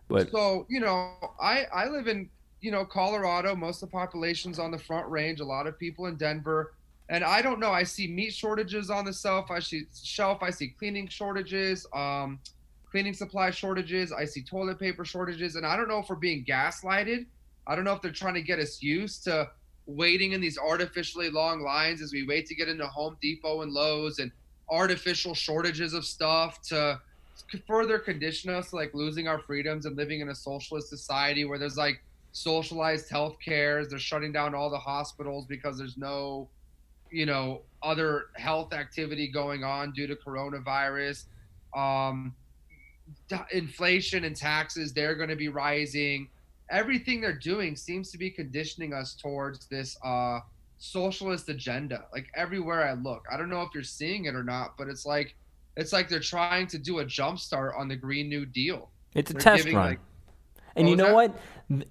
[0.07, 1.11] But So you know,
[1.41, 2.29] I I live in
[2.59, 3.55] you know Colorado.
[3.55, 5.39] Most of the population's on the Front Range.
[5.39, 6.73] A lot of people in Denver,
[7.09, 7.71] and I don't know.
[7.71, 9.49] I see meat shortages on the shelf.
[9.49, 10.43] I see shelf.
[10.43, 11.87] I see cleaning shortages.
[11.93, 12.39] Um,
[12.91, 14.11] cleaning supply shortages.
[14.11, 17.25] I see toilet paper shortages, and I don't know if we're being gaslighted.
[17.65, 19.49] I don't know if they're trying to get us used to
[19.87, 23.71] waiting in these artificially long lines as we wait to get into Home Depot and
[23.71, 24.31] Lowe's and
[24.69, 26.99] artificial shortages of stuff to
[27.67, 31.77] further condition us like losing our freedoms and living in a socialist society where there's
[31.77, 36.47] like socialized health cares they're shutting down all the hospitals because there's no
[37.09, 41.25] you know other health activity going on due to coronavirus
[41.75, 42.33] um
[43.51, 46.27] inflation and taxes they're going to be rising
[46.69, 50.39] everything they're doing seems to be conditioning us towards this uh
[50.77, 54.73] socialist agenda like everywhere i look i don't know if you're seeing it or not
[54.77, 55.35] but it's like
[55.77, 58.89] It's like they're trying to do a jump start on the Green New Deal.
[59.15, 59.89] It's a They're test giving, run.
[59.91, 59.99] like-
[60.75, 61.13] and you know that?
[61.15, 61.39] what?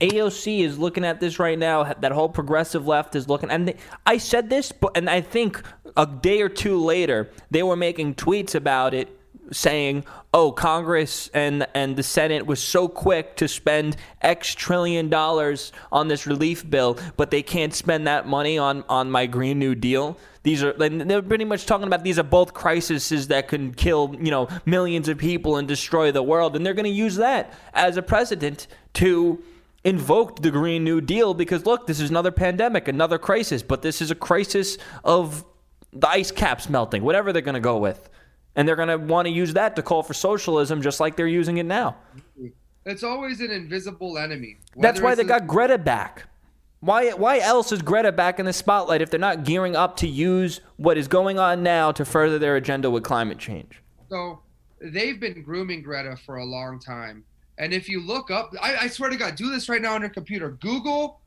[0.01, 1.85] AOC is looking at this right now.
[1.85, 5.63] That whole progressive left is looking, and they, I said this, but and I think
[5.97, 9.09] a day or two later they were making tweets about it,
[9.53, 15.73] saying, "Oh, Congress and and the Senate was so quick to spend X trillion dollars
[15.91, 19.75] on this relief bill, but they can't spend that money on on my Green New
[19.75, 24.17] Deal." These are they're pretty much talking about these are both crises that can kill
[24.19, 27.53] you know millions of people and destroy the world, and they're going to use that
[27.75, 29.43] as a precedent to
[29.85, 34.01] invoke the Green New Deal because look, this is another pandemic, another crisis, but this
[34.01, 35.45] is a crisis of
[35.93, 38.09] the ice caps melting, whatever they're going to go with.
[38.57, 41.27] And they're going to want to use that to call for socialism just like they're
[41.27, 41.97] using it now.
[42.85, 44.59] It's always an invisible enemy.
[44.77, 46.25] That's why they a- got Greta back.
[46.81, 50.09] Why why else is Greta back in the spotlight if they're not gearing up to
[50.09, 53.83] use what is going on now to further their agenda with climate change?
[54.09, 54.41] So
[54.81, 57.25] they've been grooming Greta for a long time.
[57.59, 60.01] And if you look up, I, I swear to God, do this right now on
[60.01, 60.53] your computer.
[60.53, 61.21] Google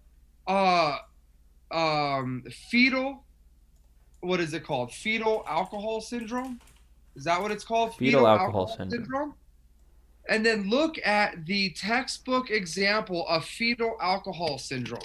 [0.47, 0.97] uh,
[1.69, 3.24] um, fetal,
[4.21, 4.91] what is it called?
[4.91, 6.59] Fetal alcohol syndrome?
[7.16, 7.95] Is that what it's called?
[7.95, 9.36] Fetal alcohol syndrome.
[10.30, 15.01] And then look at the textbook example of fetal alcohol syndrome.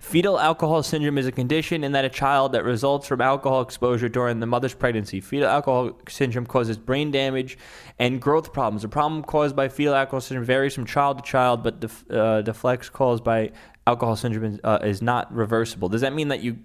[0.00, 4.08] Fetal alcohol syndrome is a condition in that a child that results from alcohol exposure
[4.08, 5.20] during the mother's pregnancy.
[5.20, 7.58] Fetal alcohol syndrome causes brain damage
[7.98, 8.82] and growth problems.
[8.82, 12.42] The problem caused by fetal alcohol syndrome varies from child to child, but the uh,
[12.42, 13.52] deflects caused by
[13.86, 15.88] alcohol syndrome is, uh, is not reversible.
[15.88, 16.58] Does that mean that you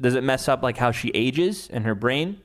[0.00, 2.40] does it mess up like how she ages in her brain?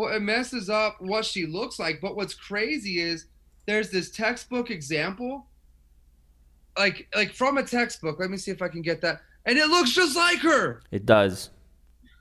[0.00, 2.00] Well, it messes up what she looks like.
[2.00, 3.26] But what's crazy is
[3.66, 5.46] there's this textbook example,
[6.78, 8.18] like like from a textbook.
[8.18, 9.20] Let me see if I can get that.
[9.44, 10.80] And it looks just like her.
[10.90, 11.50] It does.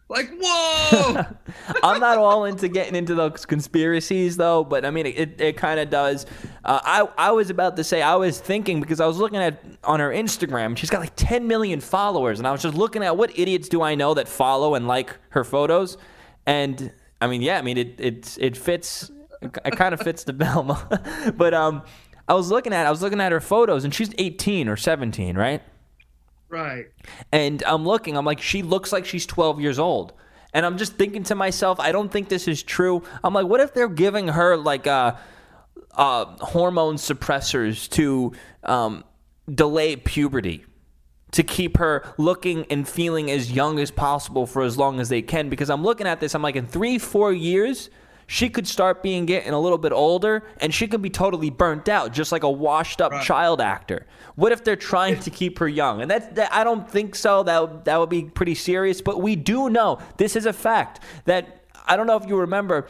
[0.10, 1.24] Like whoa.
[1.84, 5.80] I'm not all into getting into those conspiracies though, but I mean it, it kind
[5.80, 6.26] of does.
[6.66, 9.64] Uh, I I was about to say I was thinking because I was looking at
[9.86, 13.16] on her Instagram, she's got like 10 million followers, and I was just looking at
[13.16, 15.98] what idiots do I know that follow and like her photos,
[16.46, 19.12] and I mean yeah, I mean it it it fits,
[19.42, 20.78] it, kind of fits the bill,
[21.36, 21.84] but um.
[22.28, 25.36] I was looking at I was looking at her photos and she's 18 or 17,
[25.36, 25.64] right?
[26.50, 26.86] right.
[27.32, 30.14] And I'm looking, I'm like, she looks like she's 12 years old.
[30.54, 33.04] And I'm just thinking to myself, I don't think this is true.
[33.24, 35.16] I'm like, what if they're giving her like uh,
[35.94, 39.04] uh, hormone suppressors to um,
[39.54, 40.66] delay puberty?
[41.34, 45.22] To keep her looking and feeling as young as possible for as long as they
[45.22, 45.48] can.
[45.50, 47.92] Because I'm looking at this, I'm like, in three, four years,
[48.26, 51.88] she could start being getting a little bit older and she could be totally burnt
[51.88, 53.24] out, just like a washed up Right.
[53.24, 54.06] child actor.
[54.36, 56.02] What if they're trying to keep her young?
[56.02, 57.44] And that's that, I don't think so.
[57.44, 59.02] That that would be pretty serious.
[59.02, 62.88] But we do know this is a fact that I don't know if you remember,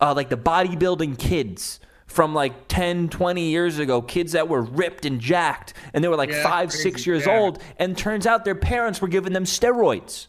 [0.00, 1.80] uh, like the bodybuilding kids
[2.16, 6.16] from like 10, 20 years ago, kids that were ripped and jacked, and they were
[6.16, 7.38] like Yeah, five, crazy, six years yeah.
[7.38, 10.28] old, and turns out their parents were giving them steroids.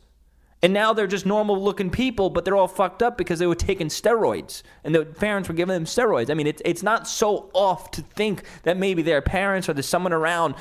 [0.61, 3.55] And now they're just normal looking people, but they're all fucked up because they were
[3.55, 4.63] taking steroids.
[4.83, 6.29] And the parents were giving them steroids.
[6.29, 9.88] I mean, it's, it's not so off to think that maybe their parents or there's
[9.88, 10.55] someone around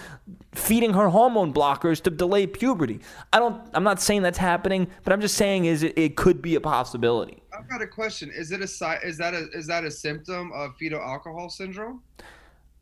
[0.57, 3.01] feeding her hormone blockers to delay puberty.
[3.33, 6.41] I don't, I'm not saying that's happening, but I'm just saying is it, it could
[6.41, 7.43] be a possibility.
[7.57, 8.31] I've got a question.
[8.35, 12.03] Is it a is that a is that a symptom of fetal alcohol syndrome?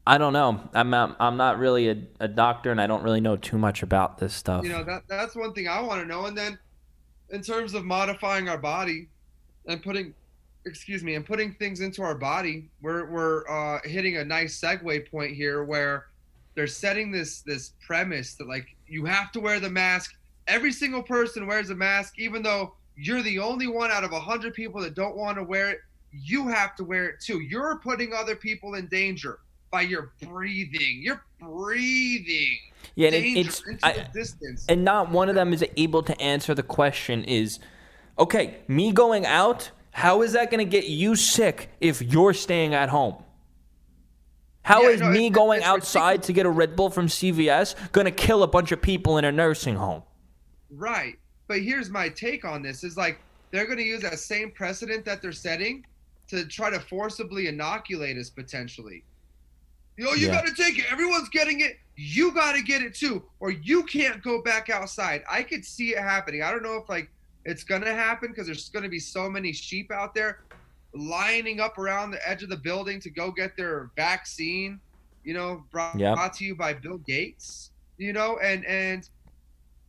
[0.07, 0.61] I don't know.
[0.75, 3.83] I'm not, I'm not really a, a doctor and I don't really know too much
[3.83, 4.63] about this stuff.
[4.63, 6.27] You know that that's one thing I want to know.
[6.27, 6.59] And then,
[7.31, 9.09] in terms of modifying our body
[9.67, 10.13] and putting,
[10.67, 15.11] excuse me, and putting things into our body, we're we're uh, hitting a nice segue
[15.11, 16.07] point here where
[16.55, 20.17] they're setting this this premise that like you have to wear the mask.
[20.47, 24.21] Every single person wears a mask, even though you're the only one out of a
[24.21, 25.79] hundred people that don't want to wear it.
[26.13, 27.41] You have to wear it too.
[27.41, 29.41] You're putting other people in danger
[29.71, 31.01] by your breathing.
[31.03, 32.59] You're breathing
[32.95, 34.07] yeah, and it, it's, I,
[34.69, 37.59] and not one of them is able to answer the question is
[38.19, 42.75] okay me going out how is that going to get you sick if you're staying
[42.75, 43.17] at home
[44.65, 47.07] How Yeah, is no, me it's- going it's outside to get a red bull from
[47.07, 50.03] cvs going to kill a bunch of people in a nursing home
[50.71, 51.17] Right.
[51.47, 53.21] But here's my take on this is like
[53.53, 55.87] they're going to use that same precedent that they're setting
[56.29, 59.05] to try to forcibly inoculate us potentially.
[59.97, 60.33] Yo, you Yeah.
[60.33, 60.91] got to take it.
[60.91, 61.79] Everyone's getting it.
[61.97, 65.23] You got to get it too, or you can't go back outside.
[65.31, 66.43] I could see it happening.
[66.43, 67.09] I don't know if like
[67.45, 70.41] it's going to happen because there's going to be so many sheep out there
[70.95, 74.81] lining up around the edge of the building to go get their vaccine.
[75.25, 76.13] You know, brought, Yep.
[76.13, 77.73] brought to you by Bill Gates.
[77.99, 79.05] You know, and and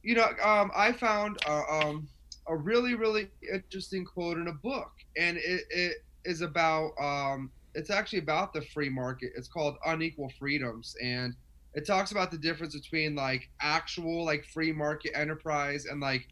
[0.04, 2.10] you know, um, I found uh, um,
[2.48, 5.96] a really, really interesting quote in a book, and it, it
[6.26, 9.32] is about um, it's actually about the free market.
[9.36, 11.34] It's called Unequal Freedoms, and
[11.74, 16.24] it talks about the difference between like actual like free market enterprise and like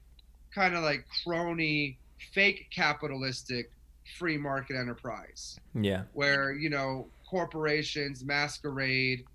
[0.53, 1.99] kind of like crony,
[2.33, 3.67] fake capitalistic
[4.17, 6.03] free market enterprise, Yeah.
[6.13, 9.25] where you know corporations masquerade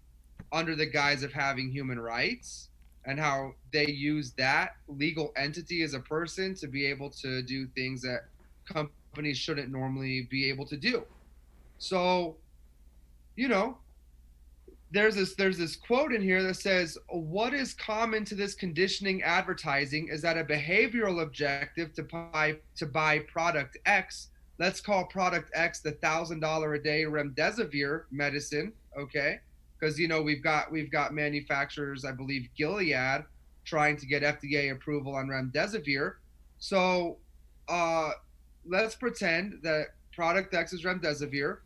[0.52, 2.68] under the guise of having human rights
[3.04, 7.66] and how they use that legal entity as a person to be able to do
[7.68, 8.26] things that
[8.66, 11.04] companies shouldn't normally be able to do.
[11.78, 12.36] So,
[13.36, 13.78] you know,
[14.90, 19.22] there's this there's this quote in here that says what is common to this conditioning
[19.22, 24.28] advertising is that a behavioral objective to buy to buy product X
[24.58, 29.40] let's call product X the thousand dollar a day remdesivir medicine okay?
[29.78, 33.24] Because you know we've got we've got manufacturers I believe Gilead
[33.64, 36.14] trying to get FDA approval on remdesivir.
[36.58, 37.18] So
[37.68, 38.10] uh
[38.66, 41.58] let's pretend that product X is remdesivir.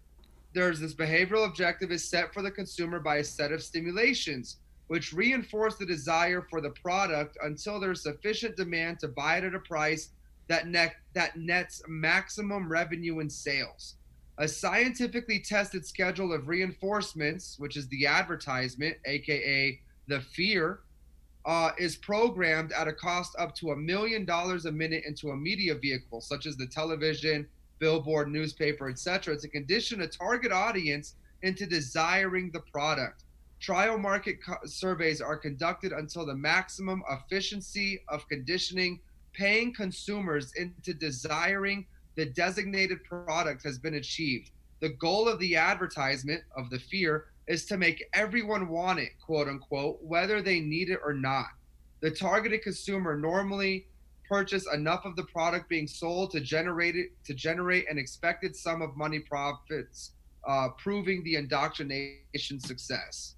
[0.54, 5.14] There's this behavioral objective is set for the consumer by a set of stimulations which
[5.14, 9.58] reinforce the desire for the product until there's sufficient demand to buy it at a
[9.60, 10.10] price
[10.52, 13.96] that net that nets maximum revenue and sales
[14.38, 20.80] a scientifically tested schedule of reinforcements which is the advertisement aka the fear
[21.44, 25.36] uh, is programmed at a cost up to a million dollars a minute into a
[25.36, 27.48] media vehicle such as the television
[27.82, 33.24] billboard, newspaper, etc., to condition a target audience into desiring the product.
[33.58, 39.00] Trial market co- surveys are conducted until the maximum efficiency of conditioning
[39.32, 44.50] paying consumers into desiring the designated product has been achieved.
[44.80, 49.48] The goal of the advertisement of the fear is to make everyone want it, quote
[49.48, 51.46] unquote, whether they need it or not.
[52.00, 53.86] The targeted consumer normally
[54.28, 58.82] purchase enough of the product being sold to generate it to generate an expected sum
[58.82, 60.12] of money profits,
[60.46, 63.36] uh, proving the indoctrination success.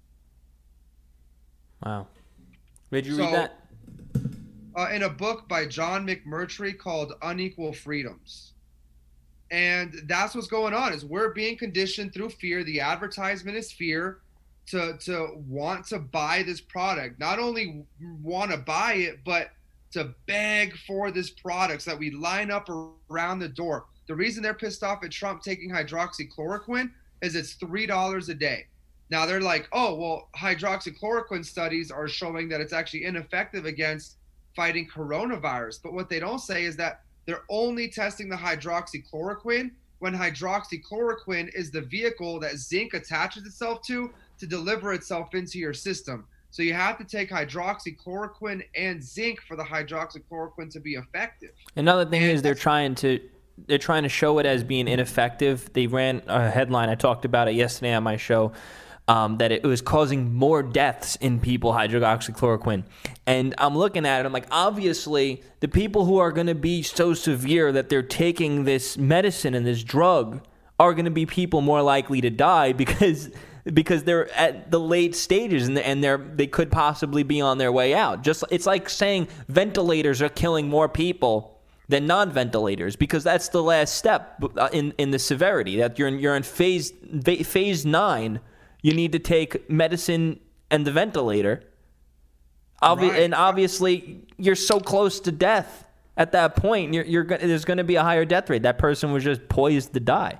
[1.85, 2.07] Wow.
[2.91, 3.61] Did you So- read that?
[4.75, 8.53] Uh, in a book by John McMurtry called Unequal Freedoms.
[9.51, 12.63] And that's what's going on is we're being conditioned through fear.
[12.63, 14.19] The advertisement is fear
[14.67, 17.19] to to want to buy this product.
[17.19, 17.85] Not only
[18.21, 19.51] want to buy it, but
[19.91, 22.69] to beg for this product so that we line up
[23.09, 23.85] around the door.
[24.07, 28.65] The reason they're pissed off at Trump taking hydroxychloroquine is it's three dollars a day.
[29.11, 34.17] Now they're like, oh well, hydroxychloroquine studies are showing that it's actually ineffective against
[34.55, 35.81] fighting coronavirus.
[35.83, 41.71] But what they don't say is that they're only testing the hydroxychloroquine when hydroxychloroquine is
[41.71, 46.25] the vehicle that zinc attaches itself to to deliver itself into your system.
[46.51, 51.51] So you have to take hydroxychloroquine and zinc for the hydroxychloroquine to be effective.
[51.75, 53.19] Another thing And is they're trying to
[53.67, 55.71] they're trying to show it as being ineffective.
[55.73, 56.89] They ran a headline.
[56.89, 58.51] I talked about it yesterday on my show.
[59.07, 62.85] Um, that it was causing more deaths in people hydroxychloroquine,
[63.27, 64.25] and I'm looking at it.
[64.25, 68.63] I'm like, obviously, the people who are going to be so severe that they're taking
[68.63, 70.41] this medicine and this drug
[70.79, 73.29] are going to be people more likely to die because
[73.73, 77.71] because they're at the late stages and and they're they could possibly be on their
[77.71, 78.21] way out.
[78.23, 83.95] Just it's like saying ventilators are killing more people than non-ventilators because that's the last
[83.95, 86.91] step uh, in in the severity that you're in, you're in phase
[87.43, 88.39] phase 9
[88.85, 91.63] you need to take medicine and the ventilator
[92.83, 93.21] Obvi- Right.
[93.23, 95.85] and obviously you're so close to death
[96.17, 98.77] at that point you're, you're go- there's going to be a higher death rate that
[98.77, 100.39] person was just poised to die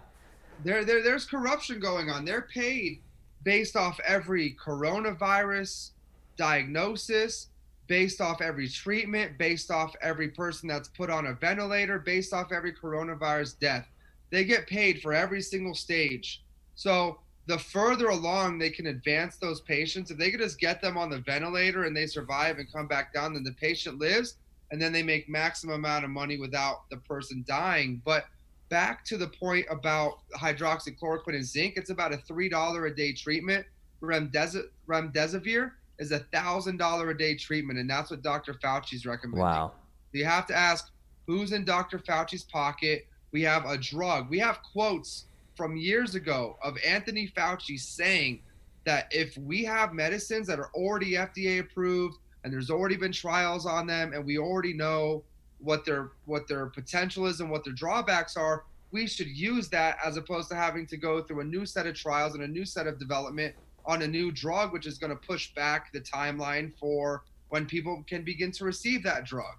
[0.64, 2.26] There, there, there's corruption going on.
[2.26, 3.02] They're paid
[3.44, 5.92] based off every coronavirus
[6.38, 7.48] diagnosis,
[7.88, 12.52] based off every treatment, based off every person that's put on a ventilator, based off
[12.52, 13.86] every coronavirus death.
[14.32, 16.42] They get paid for every single stage.
[16.76, 20.98] So the further along they can advance those patients, if they could just get them
[20.98, 24.38] on the ventilator and they survive and come back down, then the patient lives,
[24.72, 28.02] and then they make maximum amount of money without the person dying.
[28.04, 28.26] But
[28.70, 33.14] back to the point about hydroxychloroquine and zinc, it's about a three dollar a day
[33.14, 33.66] treatment.
[34.02, 38.56] Remdesi- remdesivir is a thousand dollar a day treatment, and that's what Dr.
[38.56, 39.44] Fauci's recommending.
[39.44, 39.72] wow
[40.14, 40.90] You have to ask
[41.28, 42.00] who's in Dr.
[42.00, 43.08] Fauci's pocket.
[43.32, 44.30] We have a drug.
[44.30, 45.26] We have quotes
[45.56, 48.42] from years ago of Anthony Fauci saying
[48.86, 53.66] that if we have medicines that are already FDA approved and there's already been trials
[53.66, 55.24] on them and we already know
[55.60, 59.98] what their what their potential is and what their drawbacks are, we should use that
[60.06, 62.66] as opposed to having to go through a new set of trials and a new
[62.66, 66.74] set of development on a new drug, which is going to push back the timeline
[66.78, 69.56] for when people can begin to receive that drug.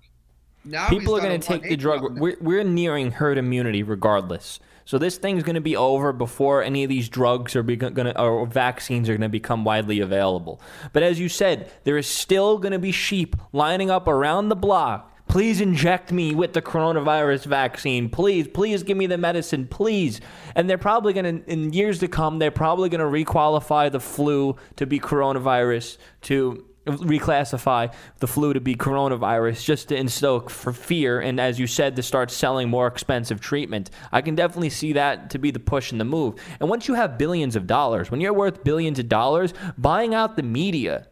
[0.65, 2.19] Now people are going to take the drug.
[2.19, 6.85] we're, we're nearing herd immunity regardless So this thing's going to be over before any
[6.85, 10.61] of these drugs are going to or vaccines are going to become widely available.
[10.93, 14.57] But as you said, there is still going to be sheep lining up around the
[14.57, 15.13] block.
[15.29, 18.09] Please inject me with the coronavirus vaccine.
[18.09, 20.21] Please, please give me the medicine, please.
[20.55, 23.99] And they're probably going to, in years to come, they're probably going to requalify the
[23.99, 30.73] flu to be coronavirus to reclassify the flu to be coronavirus just to instill for
[30.73, 33.91] fear and as you said to start selling more expensive treatment.
[34.13, 36.41] I can definitely see that to be the push and the move.
[36.61, 40.37] And once you have billions of dollars when you're worth billions of dollars buying out
[40.37, 41.09] the media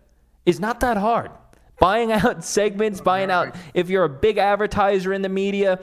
[0.47, 1.31] is not that hard.
[1.81, 5.81] Buying out segments buying out if you're a big advertiser in the media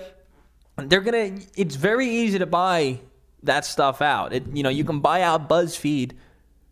[0.77, 2.99] they're gonna it's very easy to buy
[3.43, 4.33] that stuff out.
[4.33, 6.13] It, you know you can buy out buzzfeed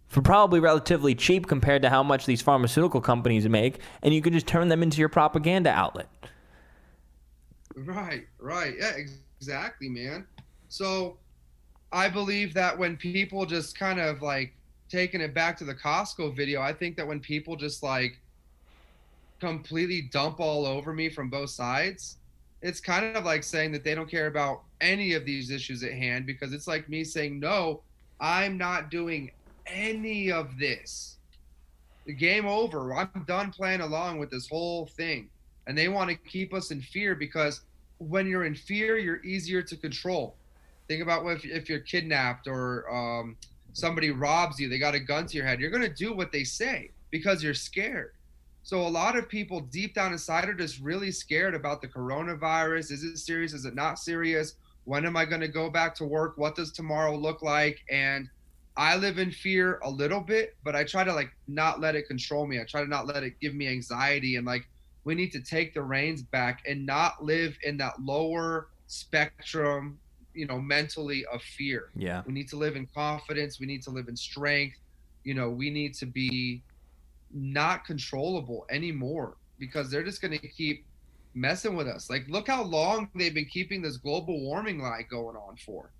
[0.10, 4.34] for probably relatively cheap compared to how much these pharmaceutical companies make, and you can
[4.34, 6.10] just turn them into your propaganda outlet.
[7.76, 8.74] Right, right.
[8.78, 8.94] Yeah,
[9.40, 10.26] exactly, man.
[10.68, 11.18] So
[11.92, 14.54] I believe that when people just kind of like
[14.90, 18.20] taking it back to the Costco video, I think that when people just like
[19.40, 22.18] completely dump all over me from both sides,
[22.62, 25.94] it's kind of like saying that they don't care about any of these issues at
[25.94, 27.82] hand because it's like me saying, no,
[28.20, 29.32] I'm not doing
[29.72, 31.18] any of this.
[32.06, 32.94] The game over.
[32.94, 35.30] I'm done playing along with this whole thing.
[35.68, 37.62] And they want to keep us in fear because
[38.00, 40.36] when you're in fear, you're easier to control.
[40.88, 43.38] Think about if, if you're kidnapped or um,
[43.74, 45.60] somebody robs you, they got a gun to your head.
[45.60, 48.14] You're going to do what they say because you're scared.
[48.64, 52.92] So a lot of people deep down inside are just really scared about the coronavirus.
[52.92, 53.54] Is it serious?
[53.54, 54.56] Is it not serious?
[54.86, 56.38] When am I going to go back to work?
[56.38, 57.80] What does tomorrow look like?
[57.90, 58.28] And
[58.80, 62.08] I live in fear a little bit, but I try to like not let it
[62.08, 62.62] control me.
[62.62, 64.66] I try to not let it give me anxiety and like
[65.04, 70.00] we need to take the reins back and not live in that lower spectrum,
[70.34, 71.90] you know, mentally of fear.
[71.94, 72.24] Yeah.
[72.26, 74.78] We need to live in confidence, we need to live in strength.
[75.26, 76.64] You know, we need to be
[77.34, 80.86] not controllable anymore because they're just going to keep
[81.34, 82.10] messing with us.
[82.10, 85.92] Like look how long they've been keeping this global warming lie going on for.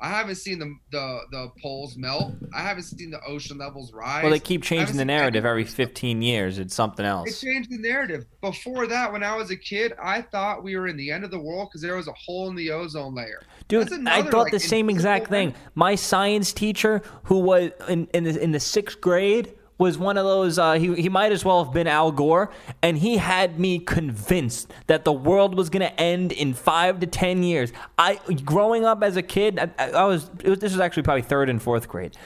[0.00, 2.32] I haven't seen the the the poles melt.
[2.54, 4.22] I haven't seen the ocean levels rise.
[4.22, 6.58] Well, they keep changing the narrative every 15 years.
[6.58, 7.40] It's something else.
[7.40, 8.26] They changed the narrative.
[8.40, 11.32] Before that, when I was a kid, I thought we were in the end of
[11.32, 13.42] the world because there was a hole in the ozone layer.
[13.66, 15.54] Dude, another, I thought like, the same exact thing.
[15.74, 20.24] My science teacher, who was in in the, in the sixth grade, was one of
[20.24, 20.58] those.
[20.58, 22.50] Uh, he he might as well have been Al Gore,
[22.82, 27.42] and he had me convinced that the world was gonna end in five to ten
[27.42, 27.72] years.
[27.96, 31.48] I growing up as a kid, I, I was, was this was actually probably third
[31.48, 32.16] and fourth grade.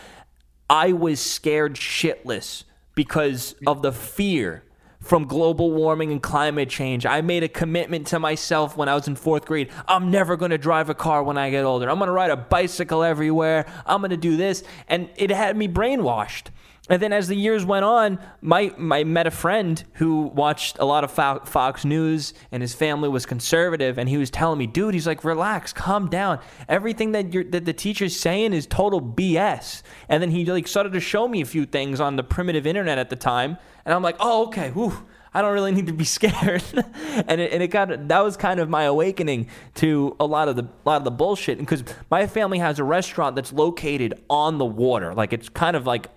[0.69, 4.65] I was scared shitless because of the fear
[5.03, 7.05] from global warming and climate change.
[7.05, 9.69] I made a commitment to myself when I was in fourth grade.
[9.89, 11.91] I'm never going to drive a car when I get older.
[11.91, 13.67] I'm going to ride a bicycle everywhere.
[13.85, 14.63] I'm going to do this.
[14.89, 16.47] And it had me brainwashed.
[16.93, 20.85] And then as the years went on, my, my met a friend who watched a
[20.85, 21.11] lot of
[21.49, 23.97] Fox News and his family was conservative.
[23.97, 26.39] And he was telling me, dude, he's like, relax, calm down.
[26.69, 29.81] Everything that, you're, that the teacher's saying is total BS.
[30.11, 32.99] And then he like started to show me a few things on the primitive internet
[32.99, 33.57] at the time.
[33.87, 35.07] And I'm like, oh, okay, whew.
[35.33, 36.63] I don't really need to be scared.
[37.27, 40.57] and it, and it got that was kind of my awakening to a lot of
[40.57, 44.59] the a lot of the bullshit because my family has a restaurant that's located on
[44.59, 45.15] the water.
[45.15, 46.09] Like it's kind of like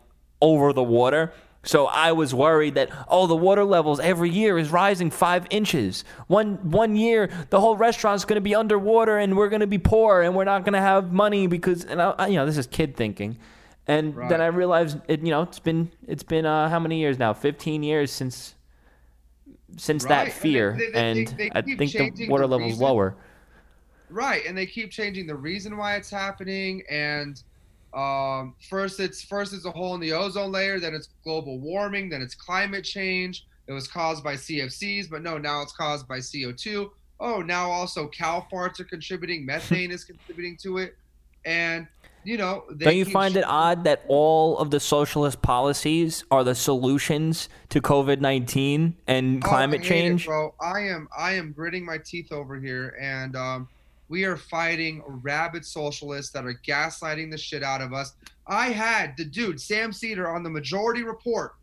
[0.45, 1.33] over the water.
[1.63, 6.05] So I was worried that oh the water levels every year is rising five inches.
[6.27, 9.79] One one year the whole restaurant's going to be underwater and we're going to be
[9.79, 12.67] poor and we're not going to have money because and I, you know this is
[12.67, 13.39] kid thinking.
[13.87, 14.29] And right.
[14.29, 17.33] then I realized it you know it's been it's been uh, how many years now?
[17.33, 18.53] 15 years since
[19.75, 20.25] since right.
[20.25, 23.15] that fear they, they, and they, I think the water the level's lower.
[24.11, 27.41] Right, and they keep changing the reason why it's happening and
[27.95, 30.79] um, first, it's first it's a hole in the ozone layer.
[30.79, 32.09] Then it's global warming.
[32.09, 33.45] Then it's climate change.
[33.67, 36.89] It was caused by CFCs, but no, now it's caused by CO2.
[37.19, 39.45] Oh, now also cow farts are contributing.
[39.47, 40.95] Methane is contributing to it,
[41.45, 41.87] and
[42.25, 42.65] you know.
[42.77, 47.47] Don't you find sh- it odd that all of the socialist policies are the solutions
[47.69, 50.23] to COVID nineteen and oh, climate change?
[50.23, 53.69] It, bro, I am I am gritting my teeth over here, and um,
[54.07, 58.13] we are fighting rabid socialists that are gaslighting the shit out of us.
[58.47, 61.55] I had the dude, Sam Seder, on the majority report.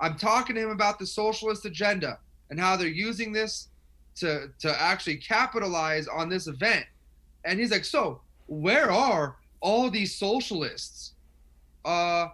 [0.00, 2.18] I'm talking to him about the socialist agenda
[2.50, 3.68] and how they're using this
[4.16, 6.84] to to actually capitalize on this event.
[7.44, 11.12] And he's like, "So, where are all these socialists?"
[11.84, 12.28] Uh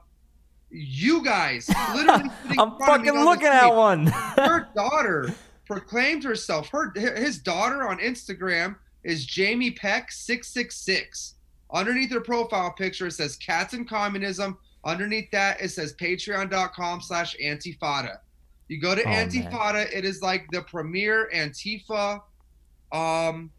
[0.70, 4.06] you guys literally I'm fucking looking at one.
[4.06, 5.34] her daughter
[5.66, 11.34] proclaimed herself her his daughter on Instagram is Jamie Peck 666
[11.72, 18.18] Underneath her profile picture, it says "Cats and Communism." Underneath that, it says Patreon.com/slash Antifada.
[18.68, 19.30] You go to Oh, man.
[19.30, 19.90] Antifada.
[19.92, 22.20] It is like the premier Antifa
[22.92, 23.50] um,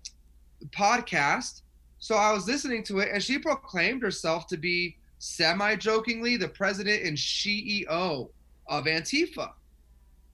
[0.70, 1.62] podcast.
[2.00, 7.04] So I was listening to it, and she proclaimed herself to be semi-jokingly the president
[7.04, 8.30] and CEO
[8.68, 9.54] of Antifa.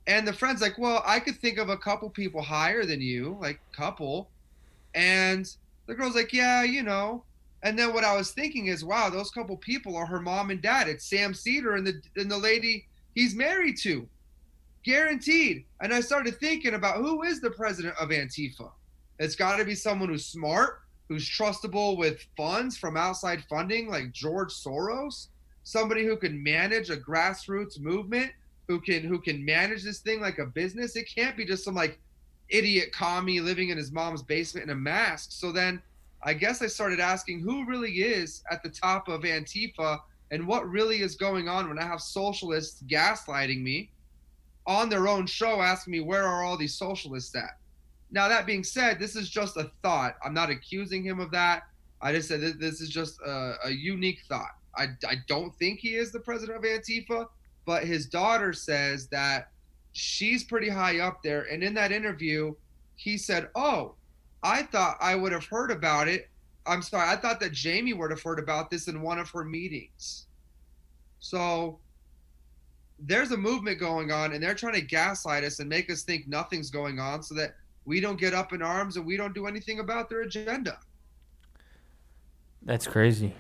[0.08, 3.38] And the friend's like, "Well, I could think of a couple people higher than you,
[3.40, 4.30] like couple."
[4.94, 5.46] And
[5.88, 7.24] the girl's like, "Yeah, you know."
[7.64, 10.62] And then what I was thinking is, wow, those couple people are her mom and
[10.62, 10.88] dad.
[10.88, 14.08] It's Sam Seder and the and the lady he's married to,
[14.84, 15.66] guaranteed.
[15.82, 18.72] And I started thinking about who is the president of Antifa.
[19.20, 24.14] It's got to be someone who's smart, who's trustable with funds from outside funding, like
[24.14, 25.28] George Soros.
[25.64, 28.32] Somebody who can manage a grassroots movement,
[28.70, 30.96] who can who can manage this thing like a business.
[30.96, 32.00] It can't be just some like
[32.50, 35.32] idiot commie living in his mom's basement in a mask.
[35.32, 35.82] So then
[36.24, 40.00] I guess I started asking who really is at the top of Antifa
[40.32, 43.92] and what really is going on when I have socialists gaslighting me
[44.68, 47.58] on their own show asking me where are all these socialists at.
[48.12, 50.16] Now that being said, this is just a thought.
[50.24, 51.64] I'm not accusing him of that.
[52.02, 54.56] I just said this, is just a, a unique thought.
[54.76, 57.28] I, I don't think he is the president of Antifa,
[57.66, 59.50] but his daughter says that
[60.00, 61.44] she's pretty high up there.
[61.52, 62.56] And in that interview,
[62.96, 63.96] he said, "Oh,
[64.44, 66.30] I thought I would have heard about it.
[66.66, 69.44] I'm sorry, I thought that Jamie would have heard about this in one of her
[69.44, 70.28] meetings.
[71.20, 71.80] So
[73.00, 76.28] there's a movement going on, and they're trying to gaslight us and make us think
[76.28, 79.48] nothing's going on so that we don't get up in arms and we don't do
[79.48, 80.80] anything about their agenda.
[82.62, 83.34] That's crazy.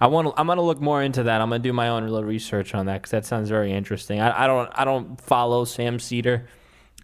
[0.00, 0.28] I want.
[0.28, 1.40] to I'm gonna look more into that.
[1.40, 4.20] I'm gonna do my own little research on that because that sounds very interesting.
[4.20, 4.70] I, I don't.
[4.74, 6.46] I don't follow Sam Seder.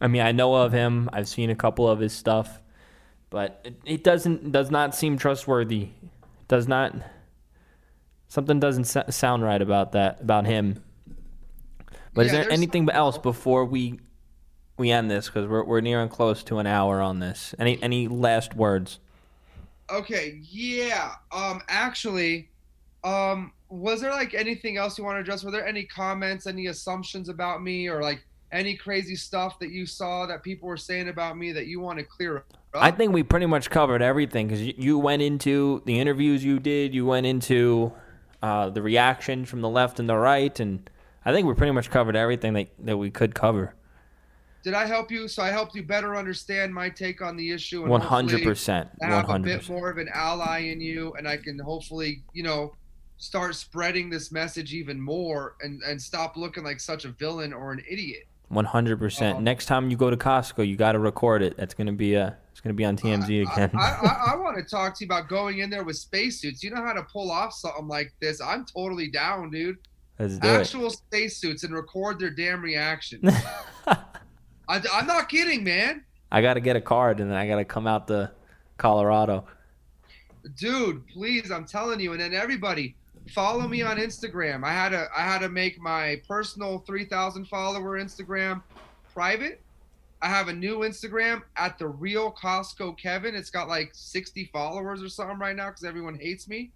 [0.01, 1.09] I mean, I know of him.
[1.13, 2.61] I've seen a couple of his stuff,
[3.31, 5.91] but it, it doesn't does not seem trustworthy.
[6.49, 6.95] Does not.
[8.29, 10.83] Something doesn't sa- sound right about that about him.
[12.15, 13.23] But is there anything else else.
[13.23, 14.01] before we
[14.77, 15.27] we end this?
[15.27, 17.55] Because we're we're nearing close to an hour on this.
[17.59, 18.99] Any any last words?
[19.91, 21.13] Okay, yeah.
[21.33, 22.51] Um, actually,
[23.09, 25.45] um, was there like anything else you want to address?
[25.45, 29.87] Were there any comments, any assumptions about me, or like any crazy stuff that you
[29.87, 32.45] saw that people were saying about me that you want to clear up?
[32.75, 36.95] I think we pretty much covered everything because you, went into the interviews you did,
[36.95, 37.93] you went into
[38.43, 40.89] uh, the reaction from the left and the right, and
[41.25, 43.75] I think we pretty much covered everything that, that we could cover.
[44.63, 45.29] Did I help you?
[45.29, 47.83] So I helped you better understand my take on the issue.
[47.83, 51.37] and One hundred percent, have a bit more of an ally in you, and I
[51.39, 52.75] can hopefully, you know,
[53.19, 57.73] start spreading this message even more and and stop looking like such a villain or
[57.73, 58.25] an idiot.
[58.49, 59.39] One hundred percent.
[59.39, 61.57] Um, Next time you go to Costco, you got to record it.
[61.57, 62.37] That's gonna be a.
[62.53, 63.71] It's gonna be on TMZ again.
[63.75, 66.63] I, I, I want to talk to you about going in there with spacesuits.
[66.65, 68.41] You know how to pull off something like this.
[68.41, 69.77] I'm totally down, dude.
[70.19, 70.61] Let's do it.
[70.61, 73.21] Actual spacesuits and record their damn reaction.
[73.87, 74.01] I,
[74.69, 76.05] I'm not kidding, man.
[76.33, 78.33] I got to get a card, and then I got to come out to
[78.77, 79.45] Colorado.
[80.57, 82.95] dude please i'm telling you and then everybody
[83.29, 84.65] follow me on instagram.
[84.65, 88.63] I had to i had to make my personal 3000 follower instagram
[89.13, 89.61] private.
[90.21, 93.35] I have a new instagram at the real costco kevin.
[93.35, 96.71] It's got like 60 followers or something right now because everyone hates me.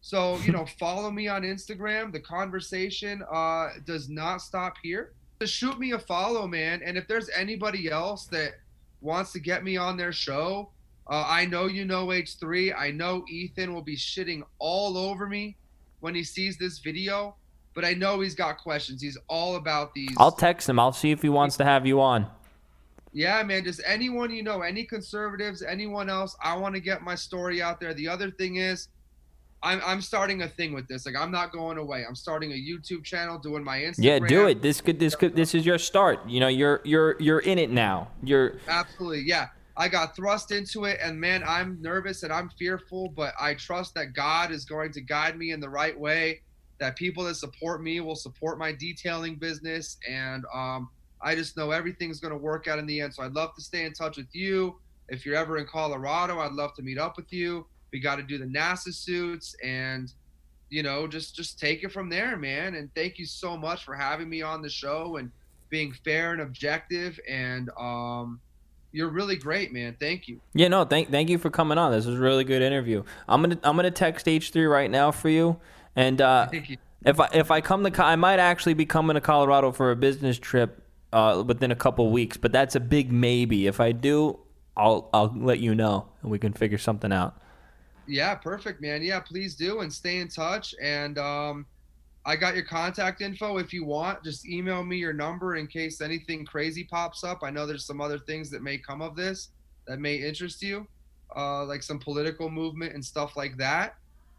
[0.00, 2.12] So you know follow me on instagram.
[2.12, 5.12] The conversation uh does not stop here.
[5.40, 6.82] Just shoot me a follow man.
[6.84, 8.54] And if there's anybody else that
[9.00, 10.70] wants to get me on their show
[11.10, 12.72] uh, I know you know H3.
[12.78, 15.56] I know Ethan will be shitting all over me
[16.00, 17.36] when he sees this video,
[17.74, 19.00] but I know he's got questions.
[19.00, 20.14] He's all about these.
[20.18, 20.78] I'll text him.
[20.78, 22.26] I'll see if he wants to have you on.
[23.12, 23.64] yeah, man.
[23.64, 26.36] Just anyone you know, any conservatives, anyone else.
[26.42, 27.94] I want to get my story out there.
[27.94, 28.88] The other thing is,
[29.62, 31.04] I'm I'm starting a thing with this.
[31.06, 32.04] Like I'm not going away.
[32.08, 34.04] I'm starting a YouTube channel, doing my Instagram.
[34.04, 34.62] Yeah, do it.
[34.62, 34.98] This could.
[34.98, 35.36] This could.
[35.36, 36.26] This is your start.
[36.28, 38.08] You know, you're you're you're in it now.
[38.22, 39.48] You're Absolutely, yeah.
[39.80, 43.94] I got thrust into it, and man, I'm nervous and I'm fearful, but I trust
[43.94, 46.42] that God is going to guide me in the right way.
[46.80, 50.90] That people that support me will support my detailing business, and um,
[51.22, 53.14] I just know everything's going to work out in the end.
[53.14, 54.78] So I'd love to stay in touch with you.
[55.08, 57.66] If you're ever in Colorado, I'd love to meet up with you.
[57.90, 60.12] We got to do the NASA suits, and
[60.68, 62.74] you know, just just take it from there, man.
[62.74, 65.32] And thank you so much for having me on the show and
[65.70, 68.40] being fair and objective and um
[68.92, 69.96] you're really great, man.
[69.98, 70.40] Thank you.
[70.54, 71.92] Yeah, no, thank thank you for coming on.
[71.92, 73.02] This was a really good interview.
[73.28, 75.60] I'm gonna I'm gonna text H three right now for you,
[75.96, 76.76] and uh, Thank you.
[77.04, 79.96] if I if I come to I might actually be coming to Colorado for a
[79.96, 80.82] business trip
[81.12, 83.66] uh, within a couple weeks, but that's a big maybe.
[83.66, 84.38] If I do,
[84.76, 87.40] I'll I'll let you know and we can figure something out.
[88.06, 89.02] Yeah, perfect, man.
[89.02, 90.74] Yeah, please do and stay in touch.
[90.82, 91.66] And um,
[92.30, 93.58] I got your contact info.
[93.58, 97.40] If you want, just email me your number in case anything crazy pops up.
[97.42, 99.48] I know there's some other things that may come of this
[99.88, 100.86] that may interest you,
[101.34, 103.96] uh, like some political movement and stuff like that.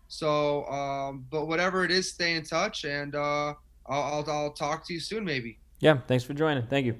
[0.08, 3.54] So, um, but whatever it is, stay in touch, and uh,
[3.88, 5.58] I'll, I'll I'll talk to you soon, maybe.
[5.82, 6.68] Yeah, thanks for joining.
[6.68, 6.96] Thank you.